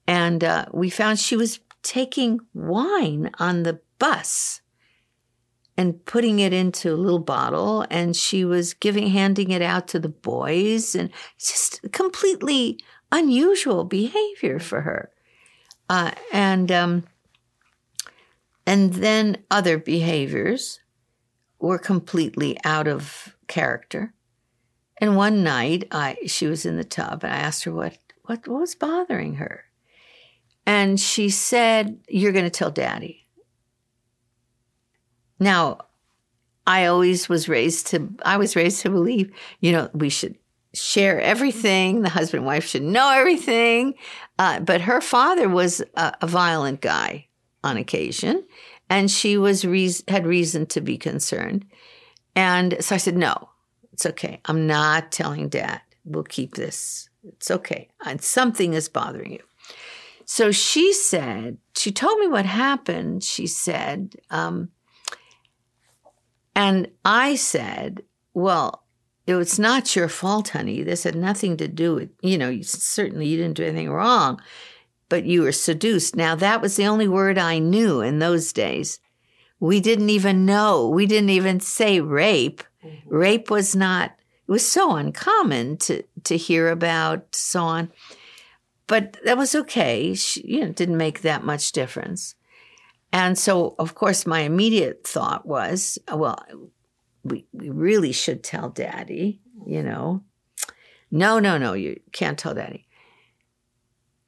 And 0.07 0.43
uh, 0.43 0.65
we 0.71 0.89
found 0.89 1.19
she 1.19 1.35
was 1.35 1.59
taking 1.83 2.39
wine 2.53 3.31
on 3.39 3.63
the 3.63 3.79
bus 3.99 4.60
and 5.77 6.03
putting 6.05 6.39
it 6.39 6.53
into 6.53 6.93
a 6.93 6.95
little 6.95 7.19
bottle 7.19 7.85
and 7.89 8.15
she 8.15 8.43
was 8.45 8.73
giving 8.73 9.07
handing 9.07 9.51
it 9.51 9.61
out 9.61 9.87
to 9.89 9.99
the 9.99 10.09
boys 10.09 10.95
and 10.95 11.09
just 11.37 11.81
completely 11.91 12.79
unusual 13.11 13.83
behavior 13.83 14.59
for 14.59 14.81
her. 14.81 15.11
Uh, 15.89 16.11
and 16.31 16.71
um, 16.71 17.03
and 18.65 18.93
then 18.93 19.37
other 19.49 19.77
behaviors 19.77 20.79
were 21.59 21.79
completely 21.79 22.57
out 22.63 22.87
of 22.87 23.35
character. 23.47 24.13
And 24.97 25.15
one 25.15 25.43
night 25.43 25.87
i 25.91 26.17
she 26.27 26.47
was 26.47 26.65
in 26.65 26.77
the 26.77 26.83
tub 26.83 27.23
and 27.23 27.33
i 27.33 27.37
asked 27.37 27.63
her 27.63 27.71
what 27.71 27.97
what, 28.23 28.47
what 28.47 28.59
was 28.61 28.75
bothering 28.75 29.35
her. 29.35 29.65
And 30.65 30.99
she 30.99 31.29
said 31.29 31.99
you're 32.07 32.31
going 32.31 32.45
to 32.45 32.51
tell 32.51 32.71
daddy 32.71 33.20
now, 35.41 35.79
I 36.67 36.85
always 36.85 37.27
was 37.27 37.49
raised 37.49 37.87
to, 37.87 38.07
I 38.23 38.37
was 38.37 38.55
raised 38.55 38.81
to 38.83 38.91
believe, 38.91 39.31
you 39.59 39.71
know, 39.71 39.89
we 39.91 40.09
should 40.09 40.37
share 40.75 41.19
everything. 41.19 42.03
The 42.03 42.09
husband 42.09 42.39
and 42.39 42.45
wife 42.45 42.65
should 42.65 42.83
know 42.83 43.11
everything. 43.11 43.95
Uh, 44.37 44.59
but 44.59 44.81
her 44.81 45.01
father 45.01 45.49
was 45.49 45.81
a, 45.95 46.13
a, 46.21 46.27
violent 46.27 46.81
guy 46.81 47.25
on 47.63 47.75
occasion, 47.75 48.45
and 48.87 49.09
she 49.09 49.35
was 49.35 49.65
re- 49.65 49.91
had 50.07 50.27
reason 50.27 50.67
to 50.67 50.79
be 50.79 50.97
concerned. 50.97 51.65
And 52.35 52.77
so 52.79 52.93
I 52.93 52.99
said, 52.99 53.17
no, 53.17 53.49
it's 53.91 54.05
okay. 54.05 54.39
I'm 54.45 54.67
not 54.67 55.11
telling 55.11 55.49
dad. 55.49 55.81
We'll 56.05 56.23
keep 56.23 56.53
this. 56.53 57.09
It's 57.23 57.49
okay. 57.49 57.89
And 58.05 58.21
something 58.21 58.73
is 58.73 58.89
bothering 58.89 59.31
you. 59.31 59.43
So 60.25 60.51
she 60.51 60.93
said, 60.93 61.57
she 61.75 61.91
told 61.91 62.19
me 62.19 62.27
what 62.27 62.45
happened. 62.45 63.23
She 63.23 63.47
said, 63.47 64.15
um, 64.29 64.69
and 66.55 66.89
I 67.05 67.35
said, 67.35 68.03
Well, 68.33 68.83
it's 69.27 69.59
not 69.59 69.95
your 69.95 70.09
fault, 70.09 70.49
honey. 70.49 70.83
This 70.83 71.03
had 71.03 71.15
nothing 71.15 71.57
to 71.57 71.67
do 71.67 71.95
with, 71.95 72.09
you 72.21 72.37
know, 72.37 72.61
certainly 72.61 73.27
you 73.27 73.37
didn't 73.37 73.57
do 73.57 73.63
anything 73.63 73.89
wrong, 73.89 74.41
but 75.09 75.25
you 75.25 75.43
were 75.43 75.51
seduced. 75.51 76.15
Now, 76.15 76.35
that 76.35 76.61
was 76.61 76.75
the 76.75 76.87
only 76.87 77.07
word 77.07 77.37
I 77.37 77.59
knew 77.59 78.01
in 78.01 78.19
those 78.19 78.51
days. 78.51 78.99
We 79.59 79.79
didn't 79.79 80.09
even 80.09 80.45
know, 80.45 80.87
we 80.87 81.05
didn't 81.05 81.29
even 81.29 81.59
say 81.59 82.01
rape. 82.01 82.63
Mm-hmm. 82.83 83.15
Rape 83.15 83.51
was 83.51 83.75
not, 83.75 84.15
it 84.47 84.51
was 84.51 84.65
so 84.65 84.95
uncommon 84.95 85.77
to, 85.77 86.03
to 86.23 86.35
hear 86.35 86.69
about, 86.69 87.35
so 87.35 87.61
on. 87.61 87.91
But 88.87 89.17
that 89.23 89.37
was 89.37 89.55
okay. 89.55 90.15
She, 90.15 90.41
you 90.45 90.61
know, 90.61 90.71
didn't 90.71 90.97
make 90.97 91.21
that 91.21 91.43
much 91.43 91.71
difference. 91.71 92.35
And 93.13 93.37
so, 93.37 93.75
of 93.77 93.95
course, 93.95 94.25
my 94.25 94.41
immediate 94.41 95.05
thought 95.05 95.45
was, 95.45 95.99
well, 96.11 96.43
we, 97.23 97.45
we 97.51 97.69
really 97.69 98.11
should 98.11 98.43
tell 98.43 98.69
daddy, 98.69 99.41
you 99.65 99.83
know. 99.83 100.23
No, 101.11 101.39
no, 101.39 101.57
no, 101.57 101.73
you 101.73 101.99
can't 102.13 102.39
tell 102.39 102.53
daddy. 102.53 102.87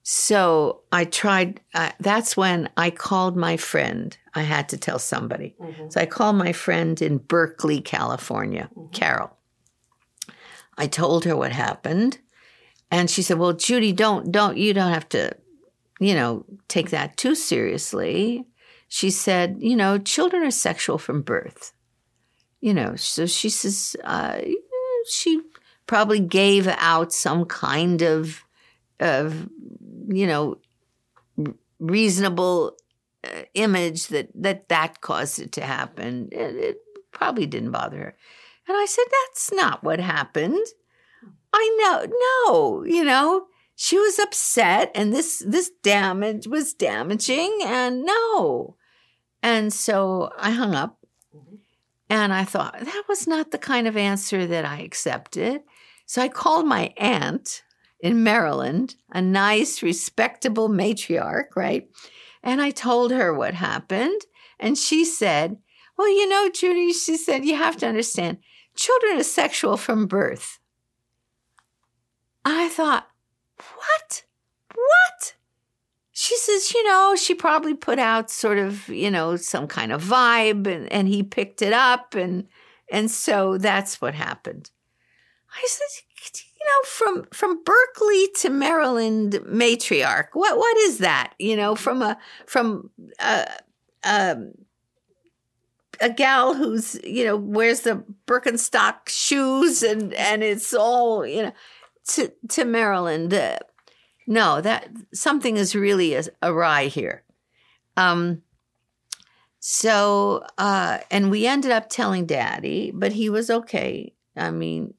So 0.04 0.82
I 0.92 1.06
tried, 1.06 1.62
uh, 1.74 1.92
that's 2.00 2.36
when 2.36 2.70
I 2.76 2.90
called 2.90 3.38
my 3.38 3.56
friend. 3.56 4.16
I 4.34 4.42
had 4.42 4.68
to 4.70 4.78
tell 4.78 5.00
somebody. 5.00 5.56
Mm-hmm. 5.62 5.90
So 5.90 6.02
I 6.02 6.06
called 6.06 6.36
my 6.36 6.52
friend 6.52 7.02
in 7.02 7.20
Berkeley, 7.20 7.80
California, 7.80 8.70
mm-hmm. 8.76 8.92
Carol. 8.92 9.38
I 10.78 10.88
told 10.88 11.24
her 11.24 11.38
what 11.38 11.54
happened. 11.54 12.20
And 12.92 13.10
she 13.10 13.22
said, 13.22 13.40
Well, 13.40 13.54
Judy, 13.54 13.94
don't, 13.94 14.30
don't, 14.32 14.58
you 14.58 14.74
don't 14.74 14.92
have 14.92 15.08
to, 15.10 15.32
you 16.02 16.14
know, 16.14 16.46
take 16.68 16.90
that 16.90 17.16
too 17.16 17.34
seriously 17.34 18.46
she 18.94 19.10
said, 19.10 19.58
you 19.60 19.76
know, 19.76 19.98
children 19.98 20.44
are 20.44 20.52
sexual 20.52 21.00
from 21.00 21.24
birth. 21.24 21.74
You 22.62 22.76
know, 22.76 22.96
so 22.96 23.26
she 23.26 23.50
says, 23.50 23.96
uh, 24.04 24.40
she 25.10 25.42
probably 25.88 26.20
gave 26.20 26.68
out 26.68 27.12
some 27.12 27.46
kind 27.46 28.04
of, 28.04 28.46
of 29.00 29.50
you 30.08 30.28
know, 30.28 30.60
reasonable 31.80 32.78
uh, 33.24 33.42
image 33.56 34.10
that, 34.10 34.30
that 34.36 34.70
that 34.70 35.02
caused 35.02 35.40
it 35.40 35.54
to 35.54 35.62
happen. 35.62 36.30
It, 36.32 36.56
it 36.56 36.78
probably 37.12 37.48
didn't 37.48 37.72
bother 37.72 37.98
her. 37.98 38.16
And 38.68 38.78
I 38.78 38.86
said, 38.86 39.06
That's 39.10 39.52
not 39.54 39.84
what 39.84 40.00
happened. 40.00 40.68
I 41.52 41.78
know, 41.82 42.06
no, 42.46 42.84
you 42.84 43.04
know, 43.04 43.48
she 43.76 43.98
was 43.98 44.20
upset 44.20 44.92
and 44.94 45.12
this 45.12 45.44
this 45.44 45.72
damage 45.82 46.46
was 46.46 46.76
damaging 46.76 47.58
and 47.64 48.04
no. 48.06 48.76
And 49.44 49.74
so 49.74 50.32
I 50.38 50.52
hung 50.52 50.74
up 50.74 50.98
mm-hmm. 51.36 51.56
and 52.10 52.34
I 52.34 52.46
thought 52.46 52.80
that 52.80 53.04
was 53.10 53.28
not 53.28 53.52
the 53.52 53.58
kind 53.58 53.88
of 53.88 53.98
answer 53.98 54.48
that 54.48 54.64
I 54.64 54.80
accepted. 54.80 55.62
So 56.06 56.22
I 56.22 56.30
called 56.30 56.66
my 56.66 56.94
aunt 56.98 57.62
in 58.00 58.24
Maryland, 58.24 58.96
a 59.12 59.22
nice, 59.22 59.84
respectable 59.84 60.70
matriarch, 60.70 61.56
right? 61.56 61.90
And 62.42 62.62
I 62.62 62.72
told 62.72 63.12
her 63.12 63.34
what 63.34 63.54
happened. 63.54 64.22
And 64.60 64.78
she 64.78 65.04
said, 65.06 65.58
Well, 65.98 66.10
you 66.10 66.28
know, 66.28 66.50
Judy, 66.50 66.94
she 66.94 67.18
said, 67.18 67.46
you 67.46 67.56
have 67.56 67.78
to 67.78 67.88
understand, 67.88 68.38
children 68.76 69.20
are 69.20 69.24
sexual 69.24 69.78
from 69.78 70.08
birth. 70.08 70.60
I 72.46 72.70
thought, 72.70 73.08
What? 73.58 74.24
What? 74.74 75.36
She 76.24 76.38
says, 76.38 76.74
you 76.74 76.82
know, 76.88 77.18
she 77.18 77.36
probably 77.36 77.74
put 77.74 78.00
out 78.00 78.32
sort 78.32 78.58
of, 78.58 78.88
you 78.88 79.12
know, 79.12 79.36
some 79.36 79.68
kind 79.68 79.92
of 79.92 80.02
vibe 80.02 80.68
and, 80.68 80.90
and 80.90 81.06
he 81.06 81.22
picked 81.22 81.62
it 81.62 81.74
up 81.74 82.16
and 82.16 82.48
and 82.90 83.12
so 83.12 83.58
that's 83.58 84.00
what 84.00 84.16
happened. 84.16 84.72
I 85.54 85.68
said, 85.68 86.42
you 86.64 86.66
know, 86.66 86.88
from 86.88 87.28
from 87.34 87.62
Berkeley 87.66 88.30
to 88.38 88.50
Maryland 88.50 89.34
matriarch. 89.46 90.28
What 90.32 90.58
what 90.58 90.78
is 90.78 91.00
that? 91.00 91.34
You 91.40 91.58
know, 91.58 91.76
from 91.76 92.02
a 92.02 92.18
from 92.46 92.90
a, 93.20 93.46
a, 94.06 94.38
a 96.00 96.10
gal 96.10 96.54
who's 96.54 96.98
you 97.04 97.26
know 97.26 97.36
wears 97.36 97.82
the 97.82 98.02
Birkenstock 98.28 99.10
shoes 99.10 99.84
and 99.84 100.14
and 100.14 100.42
it's 100.42 100.74
all 100.74 101.26
you 101.26 101.44
know 101.44 101.54
to 102.12 102.32
to 102.48 102.64
Maryland. 102.64 103.34
Uh, 103.34 103.58
no, 104.28 104.62
that 104.62 104.90
something 105.14 105.58
is 105.58 105.76
really 105.76 106.18
awry 106.42 106.86
here. 106.86 107.24
Um. 107.98 108.42
So, 109.60 110.46
uh, 110.58 111.00
and 111.10 111.32
we 111.32 111.48
ended 111.48 111.72
up 111.72 111.88
telling 111.88 112.26
Daddy, 112.26 112.92
but 112.94 113.14
he 113.14 113.30
was 113.30 113.50
okay. 113.50 114.14
I 114.36 114.52
mean, 114.52 114.94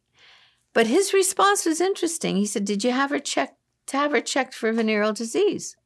but 0.73 0.87
his 0.87 1.13
response 1.13 1.67
was 1.67 1.83
interesting. 1.83 2.37
He 2.37 2.47
said, 2.47 2.65
"Did 2.65 2.83
you 2.83 2.91
have 2.91 3.11
her 3.11 3.19
checked 3.19 3.59
to 3.89 3.99
have 3.99 4.13
her 4.13 4.21
checked 4.21 4.55
for 4.55 4.73
venereal 4.73 5.13
disease?" 5.13 5.77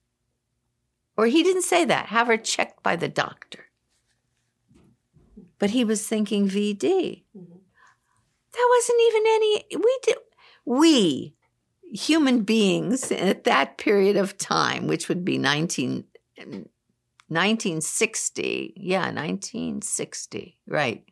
Or 1.16 1.26
he 1.26 1.42
didn't 1.42 1.62
say 1.62 1.84
that. 1.84 2.06
Have 2.06 2.28
her 2.28 2.36
checked 2.36 2.82
by 2.84 2.94
the 2.94 3.08
doctor. 3.08 3.64
But 5.58 5.70
he 5.70 5.82
was 5.82 6.06
thinking 6.06 6.48
VD. 6.48 7.24
Mm-hmm. 7.36 7.58
That 8.52 8.68
wasn't 8.70 9.00
even 9.08 9.22
any. 9.26 9.64
We 9.76 9.98
did. 10.02 10.16
We 10.64 11.34
human 11.92 12.42
beings 12.42 13.10
at 13.10 13.44
that 13.44 13.78
period 13.78 14.16
of 14.16 14.38
time, 14.38 14.86
which 14.86 15.08
would 15.08 15.24
be 15.24 15.38
19, 15.38 16.04
1960, 16.36 18.74
yeah, 18.76 19.10
1960, 19.10 20.58
right, 20.66 21.04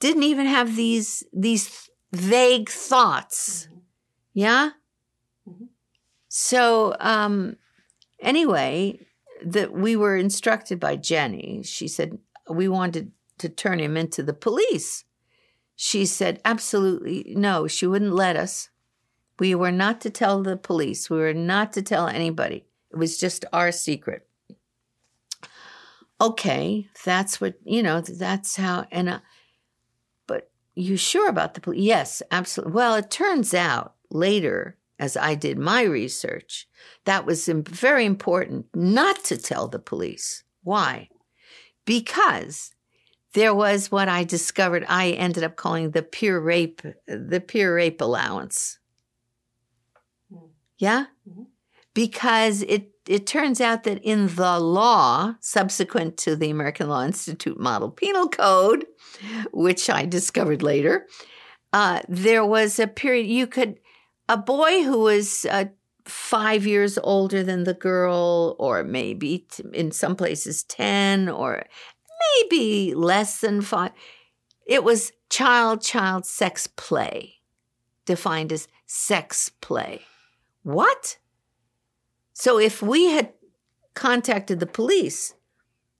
didn't 0.00 0.22
even 0.22 0.46
have 0.46 0.76
these 0.76 1.22
these 1.32 1.90
vague 2.12 2.68
thoughts. 2.68 3.66
Mm-hmm. 3.66 3.78
Yeah? 4.34 4.70
Mm-hmm. 5.48 5.64
So, 6.28 6.96
um, 7.00 7.56
anyway, 8.20 9.00
that 9.44 9.72
we 9.72 9.96
were 9.96 10.16
instructed 10.16 10.80
by 10.80 10.96
Jenny. 10.96 11.62
She 11.64 11.88
said, 11.88 12.18
we 12.48 12.68
wanted 12.68 13.12
to 13.38 13.48
turn 13.48 13.78
him 13.78 13.96
into 13.96 14.22
the 14.22 14.34
police. 14.34 15.04
She 15.76 16.06
said, 16.06 16.40
absolutely 16.44 17.32
no, 17.36 17.66
she 17.66 17.86
wouldn't 17.86 18.12
let 18.12 18.36
us. 18.36 18.68
We 19.40 19.54
were 19.56 19.72
not 19.72 20.00
to 20.02 20.10
tell 20.10 20.42
the 20.42 20.56
police. 20.56 21.10
We 21.10 21.18
were 21.18 21.34
not 21.34 21.72
to 21.72 21.82
tell 21.82 22.06
anybody. 22.06 22.66
It 22.92 22.96
was 22.96 23.18
just 23.18 23.44
our 23.52 23.72
secret. 23.72 24.28
Okay, 26.20 26.88
that's 27.04 27.40
what, 27.40 27.54
you 27.64 27.82
know, 27.82 28.00
that's 28.02 28.56
how, 28.56 28.86
and 28.92 29.08
uh, 29.08 29.20
you 30.74 30.96
sure 30.96 31.28
about 31.28 31.54
the 31.54 31.60
police? 31.60 31.82
Yes, 31.82 32.22
absolutely. 32.30 32.74
Well, 32.74 32.94
it 32.94 33.10
turns 33.10 33.54
out 33.54 33.94
later, 34.10 34.76
as 34.98 35.16
I 35.16 35.34
did 35.34 35.58
my 35.58 35.82
research, 35.82 36.68
that 37.04 37.26
was 37.26 37.48
very 37.48 38.04
important 38.04 38.66
not 38.74 39.24
to 39.24 39.36
tell 39.36 39.68
the 39.68 39.78
police. 39.78 40.44
Why? 40.62 41.08
Because 41.84 42.74
there 43.34 43.54
was 43.54 43.90
what 43.90 44.08
I 44.08 44.24
discovered 44.24 44.84
I 44.88 45.10
ended 45.10 45.44
up 45.44 45.56
calling 45.56 45.90
the 45.90 46.02
peer 46.02 46.40
rape, 46.40 46.82
the 47.06 47.40
peer 47.40 47.74
rape 47.74 48.00
allowance. 48.00 48.78
Yeah? 50.80 51.06
Mm-hmm. 51.28 51.42
Because 51.94 52.62
it 52.62 52.90
it 53.06 53.26
turns 53.26 53.60
out 53.60 53.84
that 53.84 54.02
in 54.02 54.28
the 54.36 54.60
law, 54.60 55.34
subsequent 55.40 56.16
to 56.18 56.36
the 56.36 56.50
American 56.50 56.88
Law 56.88 57.04
Institute 57.04 57.58
Model 57.58 57.90
Penal 57.90 58.28
Code, 58.28 58.86
which 59.52 59.90
I 59.90 60.06
discovered 60.06 60.62
later, 60.62 61.06
uh, 61.72 62.00
there 62.08 62.44
was 62.44 62.78
a 62.78 62.86
period 62.86 63.26
you 63.26 63.46
could, 63.46 63.80
a 64.28 64.36
boy 64.36 64.84
who 64.84 65.00
was 65.00 65.44
uh, 65.50 65.66
five 66.04 66.66
years 66.66 66.98
older 67.02 67.42
than 67.42 67.64
the 67.64 67.74
girl, 67.74 68.54
or 68.58 68.84
maybe 68.84 69.46
t- 69.50 69.64
in 69.74 69.90
some 69.90 70.14
places 70.14 70.62
10, 70.64 71.28
or 71.28 71.64
maybe 72.36 72.94
less 72.94 73.40
than 73.40 73.60
five, 73.60 73.92
it 74.66 74.84
was 74.84 75.12
child 75.30 75.82
child 75.82 76.26
sex 76.26 76.68
play, 76.68 77.40
defined 78.06 78.52
as 78.52 78.68
sex 78.86 79.50
play. 79.60 80.02
What? 80.62 81.18
So 82.32 82.58
if 82.58 82.82
we 82.82 83.06
had 83.06 83.32
contacted 83.94 84.60
the 84.60 84.66
police, 84.66 85.34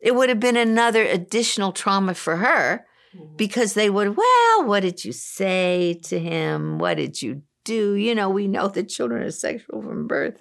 it 0.00 0.14
would 0.14 0.28
have 0.28 0.40
been 0.40 0.56
another 0.56 1.04
additional 1.04 1.72
trauma 1.72 2.14
for 2.14 2.36
her 2.36 2.86
mm-hmm. 3.14 3.36
because 3.36 3.74
they 3.74 3.90
would, 3.90 4.16
well, 4.16 4.64
what 4.64 4.80
did 4.80 5.04
you 5.04 5.12
say 5.12 6.00
to 6.04 6.18
him? 6.18 6.78
What 6.78 6.96
did 6.96 7.20
you 7.20 7.42
do? 7.64 7.94
You 7.94 8.14
know, 8.14 8.30
we 8.30 8.48
know 8.48 8.68
that 8.68 8.88
children 8.88 9.22
are 9.22 9.30
sexual 9.30 9.82
from 9.82 10.06
birth. 10.06 10.40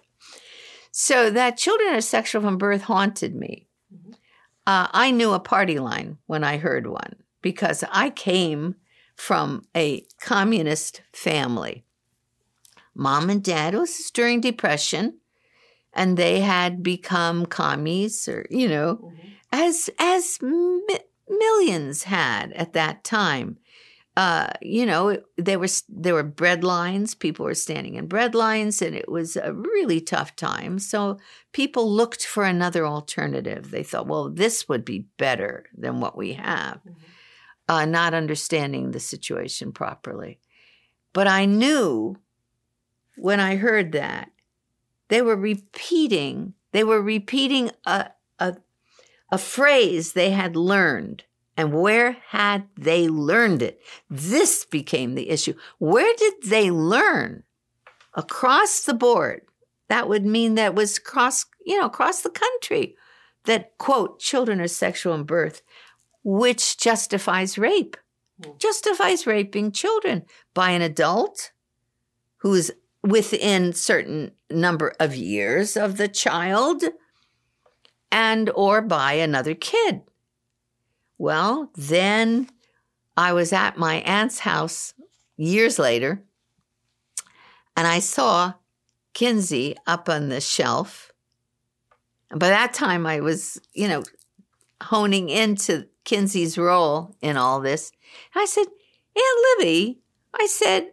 So 0.92 1.30
that 1.30 1.58
children 1.58 1.94
are 1.94 2.02
sexual 2.02 2.42
from 2.42 2.58
birth 2.58 2.84
haunted 2.84 3.36
me. 3.36 3.68
Mm-hmm. 3.94 4.14
Uh, 4.66 4.88
I 4.92 5.12
knew 5.12 5.34
a 5.34 5.40
party 5.40 5.80
line 5.80 6.18
when 6.28 6.44
I 6.44 6.58
heard 6.58 6.88
one 6.88 7.16
because 7.42 7.84
I 7.92 8.10
came 8.10 8.76
from 9.16 9.64
a 9.76 10.06
communist 10.22 11.02
family. 11.14 11.86
Mom 13.00 13.30
and 13.30 13.42
dad 13.42 13.74
was 13.74 14.12
during 14.12 14.42
Depression 14.42 15.20
and 15.94 16.18
they 16.18 16.42
had 16.42 16.84
become 16.84 17.46
commies 17.46 18.28
or 18.28 18.46
you 18.50 18.68
know 18.68 18.96
mm-hmm. 18.96 19.28
as 19.52 19.90
as 20.00 20.40
mi- 20.42 21.00
millions 21.30 22.04
had 22.04 22.52
at 22.54 22.74
that 22.74 23.04
time 23.04 23.58
uh, 24.18 24.50
you 24.62 24.86
know 24.86 25.18
there 25.38 25.60
was 25.60 25.84
there 25.88 26.14
were 26.14 26.24
bread 26.24 26.64
lines 26.64 27.16
people 27.16 27.46
were 27.46 27.54
standing 27.54 27.96
in 27.96 28.06
bread 28.08 28.36
lines 28.36 28.82
and 28.82 28.96
it 28.96 29.10
was 29.10 29.38
a 29.38 29.54
really 29.54 30.02
tough 30.02 30.36
time 30.36 30.78
so 30.78 31.18
people 31.54 31.90
looked 31.90 32.26
for 32.26 32.44
another 32.44 32.86
alternative 32.86 33.72
they 33.72 33.84
thought 33.84 34.08
well 34.08 34.30
this 34.30 34.68
would 34.68 34.84
be 34.84 35.08
better 35.18 35.66
than 35.78 36.02
what 36.02 36.18
we 36.18 36.34
have 36.34 36.80
mm-hmm. 36.86 36.92
uh, 37.70 37.86
not 37.86 38.14
understanding 38.14 38.92
the 38.92 39.00
situation 39.00 39.72
properly 39.72 40.40
but 41.14 41.28
i 41.28 41.46
knew 41.46 42.18
when 43.20 43.40
i 43.40 43.56
heard 43.56 43.92
that 43.92 44.30
they 45.10 45.22
were 45.22 45.36
repeating, 45.36 46.54
they 46.72 46.84
were 46.84 47.02
repeating 47.02 47.72
a, 47.86 48.12
a, 48.40 48.56
a 49.32 49.38
phrase 49.38 50.14
they 50.14 50.30
had 50.30 50.56
learned. 50.56 51.24
And 51.58 51.74
where 51.74 52.14
had 52.28 52.68
they 52.78 53.10
learned 53.10 53.62
it? 53.62 53.82
This 54.10 54.66
became 54.66 55.16
the 55.16 55.30
issue. 55.30 55.56
Where 55.78 56.16
did 56.16 56.36
they 56.46 56.72
learn? 56.72 57.44
Across 58.14 58.84
the 58.84 58.94
board. 58.94 59.42
That 59.90 60.08
would 60.08 60.26
mean 60.26 60.56
that 60.56 60.76
was 60.76 60.98
across, 60.98 61.46
you 61.66 61.78
know, 61.78 61.88
across 61.88 62.22
the 62.22 62.30
country 62.30 62.96
that, 63.46 63.78
quote, 63.78 64.20
children 64.20 64.62
are 64.62 64.68
sexual 64.68 65.16
in 65.16 65.24
birth, 65.24 65.62
which 66.24 66.78
justifies 66.78 67.58
rape, 67.58 67.98
hmm. 68.44 68.52
justifies 68.58 69.28
raping 69.28 69.72
children 69.72 70.26
by 70.54 70.72
an 70.72 70.82
adult 70.82 71.52
who 72.38 72.54
is 72.54 72.72
within 73.10 73.74
certain 73.74 74.32
number 74.50 74.94
of 75.00 75.16
years 75.16 75.76
of 75.78 75.98
the 75.98 76.08
child 76.08 76.84
and 78.12 78.50
or 78.56 78.82
by 78.82 79.14
another 79.14 79.54
kid. 79.54 80.02
Well, 81.18 81.72
then 81.76 82.48
I 83.18 83.34
was 83.34 83.52
at 83.52 83.78
my 83.78 83.96
aunt's 83.96 84.40
house 84.40 84.94
years 85.38 85.78
later 85.78 86.24
and 87.76 87.88
I 87.88 88.00
saw 88.00 88.54
Kinsey 89.14 89.76
up 89.86 90.10
on 90.10 90.30
the 90.30 90.42
shelf. 90.42 91.12
And 92.32 92.40
by 92.40 92.50
that 92.50 92.74
time 92.74 93.06
I 93.06 93.20
was, 93.20 93.60
you 93.74 93.88
know, 93.88 94.04
honing 94.82 95.30
into 95.30 95.88
Kinsey's 96.06 96.58
role 96.58 97.16
in 97.22 97.38
all 97.38 97.60
this. 97.60 97.92
And 98.34 98.42
I 98.42 98.46
said, 98.46 98.66
Aunt 99.16 99.60
Libby, 99.60 100.00
I 100.34 100.46
said, 100.46 100.92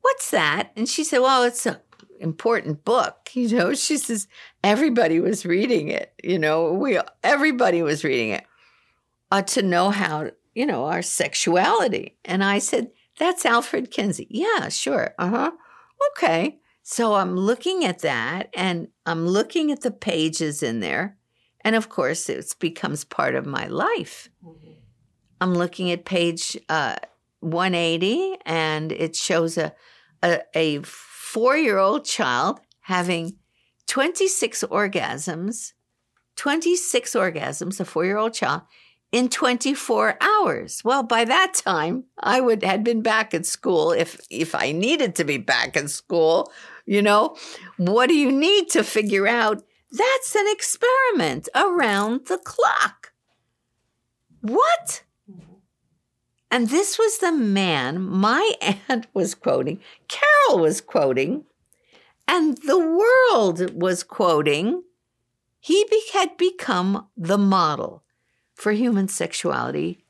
what's 0.00 0.30
that? 0.30 0.70
And 0.76 0.88
she 0.88 1.04
said, 1.04 1.18
well, 1.18 1.42
it's 1.42 1.66
an 1.66 1.76
important 2.18 2.84
book. 2.84 3.16
You 3.32 3.56
know, 3.56 3.74
she 3.74 3.96
says, 3.96 4.26
everybody 4.64 5.20
was 5.20 5.46
reading 5.46 5.86
it. 5.86 6.12
You 6.22 6.36
know, 6.36 6.72
we, 6.72 6.98
everybody 7.22 7.80
was 7.80 8.02
reading 8.02 8.30
it 8.30 8.44
uh, 9.30 9.42
to 9.42 9.62
know 9.62 9.90
how, 9.90 10.32
you 10.52 10.66
know, 10.66 10.86
our 10.86 11.00
sexuality. 11.00 12.16
And 12.24 12.42
I 12.42 12.58
said, 12.58 12.90
that's 13.20 13.46
Alfred 13.46 13.92
Kinsey. 13.92 14.26
Yeah, 14.28 14.68
sure. 14.68 15.14
Uh 15.16 15.28
huh. 15.28 15.50
Okay. 16.10 16.58
So 16.82 17.14
I'm 17.14 17.36
looking 17.36 17.84
at 17.84 18.00
that 18.00 18.50
and 18.54 18.88
I'm 19.06 19.28
looking 19.28 19.70
at 19.70 19.82
the 19.82 19.92
pages 19.92 20.60
in 20.60 20.80
there. 20.80 21.16
And 21.60 21.76
of 21.76 21.88
course, 21.88 22.28
it 22.28 22.52
becomes 22.58 23.04
part 23.04 23.36
of 23.36 23.46
my 23.46 23.66
life. 23.66 24.28
Mm-hmm. 24.44 24.72
I'm 25.40 25.54
looking 25.54 25.90
at 25.92 26.04
page 26.04 26.56
uh, 26.68 26.96
180 27.40 28.36
and 28.46 28.92
it 28.92 29.16
shows 29.16 29.58
a, 29.58 29.72
a, 30.22 30.40
a 30.54 30.82
four 30.82 31.56
year 31.56 31.78
old 31.78 32.04
child 32.04 32.60
having 32.82 33.36
26 33.86 34.64
orgasms, 34.70 35.72
26 36.36 37.14
orgasms, 37.14 37.80
a 37.80 37.84
four 37.84 38.04
year 38.04 38.18
old 38.18 38.34
child 38.34 38.62
in 39.12 39.28
24 39.28 40.16
hours. 40.20 40.82
Well, 40.84 41.02
by 41.02 41.24
that 41.24 41.54
time, 41.54 42.04
I 42.18 42.40
would 42.40 42.62
had 42.62 42.84
been 42.84 43.02
back 43.02 43.34
at 43.34 43.46
school 43.46 43.92
if 43.92 44.20
if 44.30 44.54
I 44.54 44.72
needed 44.72 45.14
to 45.16 45.24
be 45.24 45.38
back 45.38 45.76
at 45.76 45.90
school, 45.90 46.52
you 46.86 47.02
know. 47.02 47.36
What 47.76 48.08
do 48.08 48.14
you 48.14 48.30
need 48.30 48.70
to 48.70 48.84
figure 48.84 49.26
out? 49.26 49.62
That's 49.90 50.36
an 50.36 50.46
experiment 50.48 51.48
around 51.54 52.26
the 52.26 52.38
clock. 52.38 53.12
What? 54.40 55.02
And 56.50 56.68
this 56.68 56.98
was 56.98 57.18
the 57.18 57.32
man 57.32 58.02
my 58.02 58.52
aunt 58.88 59.06
was 59.14 59.34
quoting, 59.34 59.80
Carol 60.08 60.60
was 60.60 60.80
quoting, 60.80 61.44
and 62.26 62.58
the 62.58 62.78
world 62.78 63.72
was 63.74 64.02
quoting. 64.02 64.82
He 65.60 65.86
had 66.12 66.36
become 66.36 67.08
the 67.16 67.38
model 67.38 68.02
for 68.54 68.72
human 68.72 69.08
sexuality, 69.08 70.04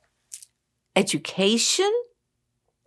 education. 0.94 1.92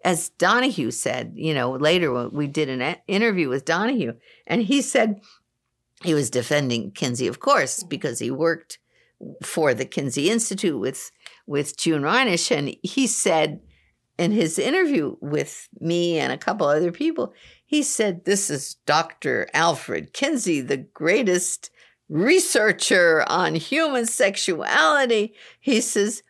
As 0.06 0.30
Donahue 0.30 0.92
said, 0.92 1.32
you 1.36 1.54
know, 1.54 1.72
later 1.72 2.28
we 2.30 2.48
did 2.48 2.68
an 2.68 2.98
interview 3.08 3.48
with 3.48 3.63
Donahue, 3.63 4.16
and 4.46 4.63
he 4.63 4.82
said 4.82 5.22
he 6.04 6.13
was 6.13 6.30
defending 6.30 6.92
Kinsey, 6.92 7.28
of 7.28 7.39
course, 7.39 7.84
because 7.84 8.20
he 8.20 8.30
worked 8.30 8.80
for 9.42 9.74
the 9.74 9.86
Kinsey 9.86 10.30
Institute 10.30 10.78
with 10.78 11.12
with 11.45 11.77
June 11.77 12.03
Reinisch, 12.03 12.56
and 12.56 12.75
he 12.84 13.08
said 13.08 13.62
in 14.17 14.32
his 14.32 14.60
interview 14.60 15.15
with 15.21 15.67
me 15.79 16.19
and 16.19 16.32
a 16.32 16.38
couple 16.38 16.67
other 16.67 16.91
people, 16.91 17.34
he 17.65 17.84
said, 17.84 18.25
"This 18.25 18.49
is 18.49 18.75
Dr. 18.86 19.47
Alfred 19.53 20.13
Kinsey, 20.13 20.62
the 20.62 20.77
greatest 20.77 21.69
researcher 22.10 23.25
on 23.27 23.56
human 23.56 24.06
sexuality. 24.06 25.34
He 25.60 25.82
says, 25.82 26.21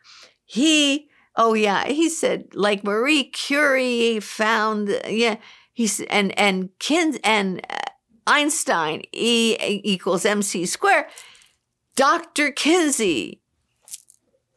he, 0.44 1.08
oh 1.36 1.54
yeah, 1.54 1.86
he 1.86 2.08
said, 2.08 2.54
like 2.54 2.84
Marie 2.84 3.24
Curie 3.24 4.20
found, 4.20 4.88
yeah, 5.08 5.36
he's, 5.72 6.00
and, 6.00 6.36
and 6.38 6.70
Kin, 6.78 7.18
and 7.22 7.60
uh, 7.68 7.76
Einstein, 8.26 9.02
E 9.12 9.56
equals 9.60 10.24
MC 10.24 10.64
square. 10.66 11.08
Dr. 11.96 12.50
Kinsey 12.50 13.42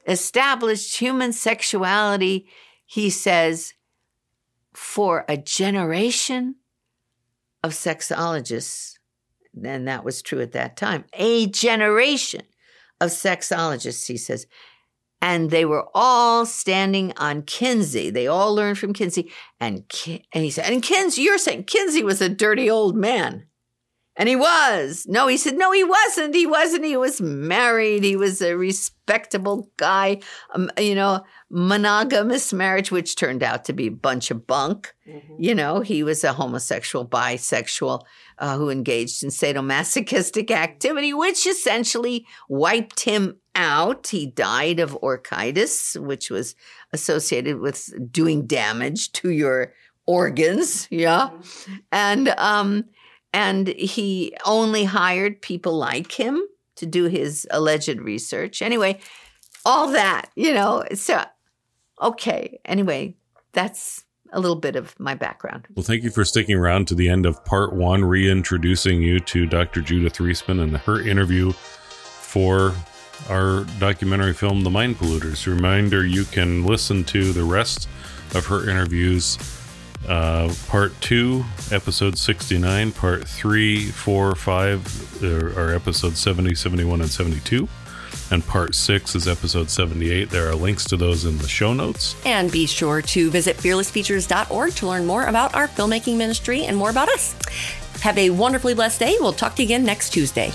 established 0.07 0.97
human 0.97 1.33
sexuality, 1.33 2.47
he 2.85 3.09
says, 3.09 3.73
for 4.73 5.25
a 5.27 5.37
generation 5.37 6.55
of 7.63 7.71
sexologists 7.71 8.97
and 9.65 9.87
that 9.87 10.03
was 10.03 10.21
true 10.21 10.41
at 10.41 10.51
that 10.53 10.77
time, 10.77 11.05
a 11.13 11.47
generation 11.47 12.41
of 12.99 13.09
sexologists, 13.09 14.07
he 14.07 14.17
says. 14.17 14.47
And 15.19 15.49
they 15.49 15.65
were 15.65 15.87
all 15.95 16.45
standing 16.45 17.11
on 17.17 17.41
Kinsey. 17.41 18.11
They 18.11 18.27
all 18.27 18.53
learned 18.53 18.77
from 18.77 18.93
Kinsey. 18.93 19.31
And, 19.59 19.83
and 20.31 20.43
he 20.43 20.51
said, 20.51 20.71
and 20.71 20.83
Kinsey, 20.83 21.23
you're 21.23 21.39
saying 21.39 21.63
Kinsey 21.63 22.03
was 22.03 22.21
a 22.21 22.29
dirty 22.29 22.69
old 22.69 22.95
man. 22.95 23.47
And 24.19 24.27
he 24.27 24.35
was. 24.35 25.05
No, 25.07 25.27
he 25.27 25.37
said, 25.37 25.57
no, 25.57 25.71
he 25.71 25.83
wasn't. 25.83 26.33
He 26.33 26.47
wasn't. 26.47 26.83
He 26.83 26.97
was 26.97 27.21
married. 27.21 28.03
He 28.03 28.15
was 28.15 28.41
a 28.41 28.57
respectable 28.57 29.69
guy, 29.77 30.21
um, 30.55 30.71
you 30.79 30.95
know, 30.95 31.23
monogamous 31.51 32.51
marriage, 32.51 32.91
which 32.91 33.15
turned 33.15 33.43
out 33.43 33.63
to 33.65 33.73
be 33.73 33.87
a 33.87 33.91
bunch 33.91 34.31
of 34.31 34.47
bunk. 34.47 34.95
Mm-hmm. 35.07 35.35
You 35.37 35.53
know, 35.53 35.81
he 35.81 36.01
was 36.01 36.23
a 36.23 36.33
homosexual, 36.33 37.05
bisexual 37.05 38.01
uh, 38.39 38.57
who 38.57 38.71
engaged 38.71 39.23
in 39.23 39.29
sadomasochistic 39.29 40.49
activity, 40.49 41.13
which 41.13 41.45
essentially 41.45 42.25
wiped 42.49 43.01
him 43.01 43.37
out. 43.53 44.07
He 44.07 44.25
died 44.25 44.79
of 44.79 44.97
orchitis, 45.03 45.95
which 45.95 46.31
was 46.31 46.55
associated 46.91 47.59
with 47.59 47.93
doing 48.11 48.47
damage 48.47 49.11
to 49.11 49.29
your 49.29 49.73
organs. 50.07 50.87
Yeah. 50.89 51.29
Mm-hmm. 51.29 51.75
And, 51.91 52.29
um, 52.39 52.85
and 53.37 53.67
he 53.67 54.35
only 54.45 54.83
hired 54.83 55.43
people 55.43 55.77
like 55.77 56.11
him 56.11 56.41
to 56.75 56.87
do 56.87 57.03
his 57.03 57.47
alleged 57.51 58.01
research. 58.01 58.63
Anyway, 58.63 58.97
all 59.63 59.91
that, 59.91 60.31
you 60.35 60.51
know. 60.51 60.83
So, 60.95 61.23
okay. 62.01 62.59
Anyway, 62.65 63.15
that's 63.53 64.05
a 64.33 64.39
little 64.39 64.55
bit 64.55 64.75
of 64.75 64.99
my 64.99 65.13
background. 65.13 65.67
Well, 65.75 65.83
thank 65.83 66.01
you 66.01 66.09
for 66.09 66.25
sticking 66.25 66.55
around 66.55 66.87
to 66.87 66.95
the 66.95 67.09
end 67.09 67.27
of 67.27 67.45
part 67.45 67.73
one, 67.73 68.03
reintroducing 68.03 69.03
you 69.03 69.19
to 69.19 69.45
Dr. 69.45 69.81
Judith 69.81 70.17
Reisman 70.17 70.59
and 70.59 70.75
her 70.75 70.99
interview 70.99 71.51
for 71.51 72.73
our 73.29 73.65
documentary 73.77 74.33
film, 74.33 74.63
The 74.63 74.71
Mind 74.71 74.95
Polluters. 74.95 75.45
Reminder 75.45 76.03
you 76.03 76.23
can 76.25 76.65
listen 76.65 77.03
to 77.03 77.33
the 77.33 77.43
rest 77.43 77.87
of 78.33 78.47
her 78.47 78.67
interviews 78.67 79.37
uh, 80.07 80.53
part 80.67 80.99
two, 81.01 81.43
episode 81.71 82.17
69, 82.17 82.91
part 82.93 83.27
three, 83.27 83.85
four, 83.85 84.35
five 84.35 85.23
are 85.23 85.73
episodes 85.73 86.19
70, 86.19 86.55
71, 86.55 87.01
and 87.01 87.09
72. 87.09 87.67
And 88.29 88.45
part 88.45 88.75
six 88.75 89.15
is 89.15 89.27
episode 89.27 89.69
78. 89.69 90.29
There 90.29 90.49
are 90.49 90.55
links 90.55 90.85
to 90.85 90.97
those 90.97 91.25
in 91.25 91.37
the 91.37 91.47
show 91.47 91.73
notes. 91.73 92.15
And 92.25 92.51
be 92.51 92.65
sure 92.65 93.01
to 93.01 93.29
visit 93.29 93.57
fearlessfeatures.org 93.57 94.73
to 94.73 94.87
learn 94.87 95.05
more 95.05 95.25
about 95.25 95.55
our 95.55 95.67
filmmaking 95.67 96.17
ministry 96.17 96.65
and 96.65 96.75
more 96.75 96.89
about 96.89 97.09
us. 97.09 97.35
Have 98.01 98.17
a 98.17 98.29
wonderfully 98.29 98.73
blessed 98.73 98.99
day. 98.99 99.15
We'll 99.19 99.33
talk 99.33 99.55
to 99.55 99.63
you 99.63 99.67
again 99.67 99.83
next 99.83 100.11
Tuesday. 100.11 100.51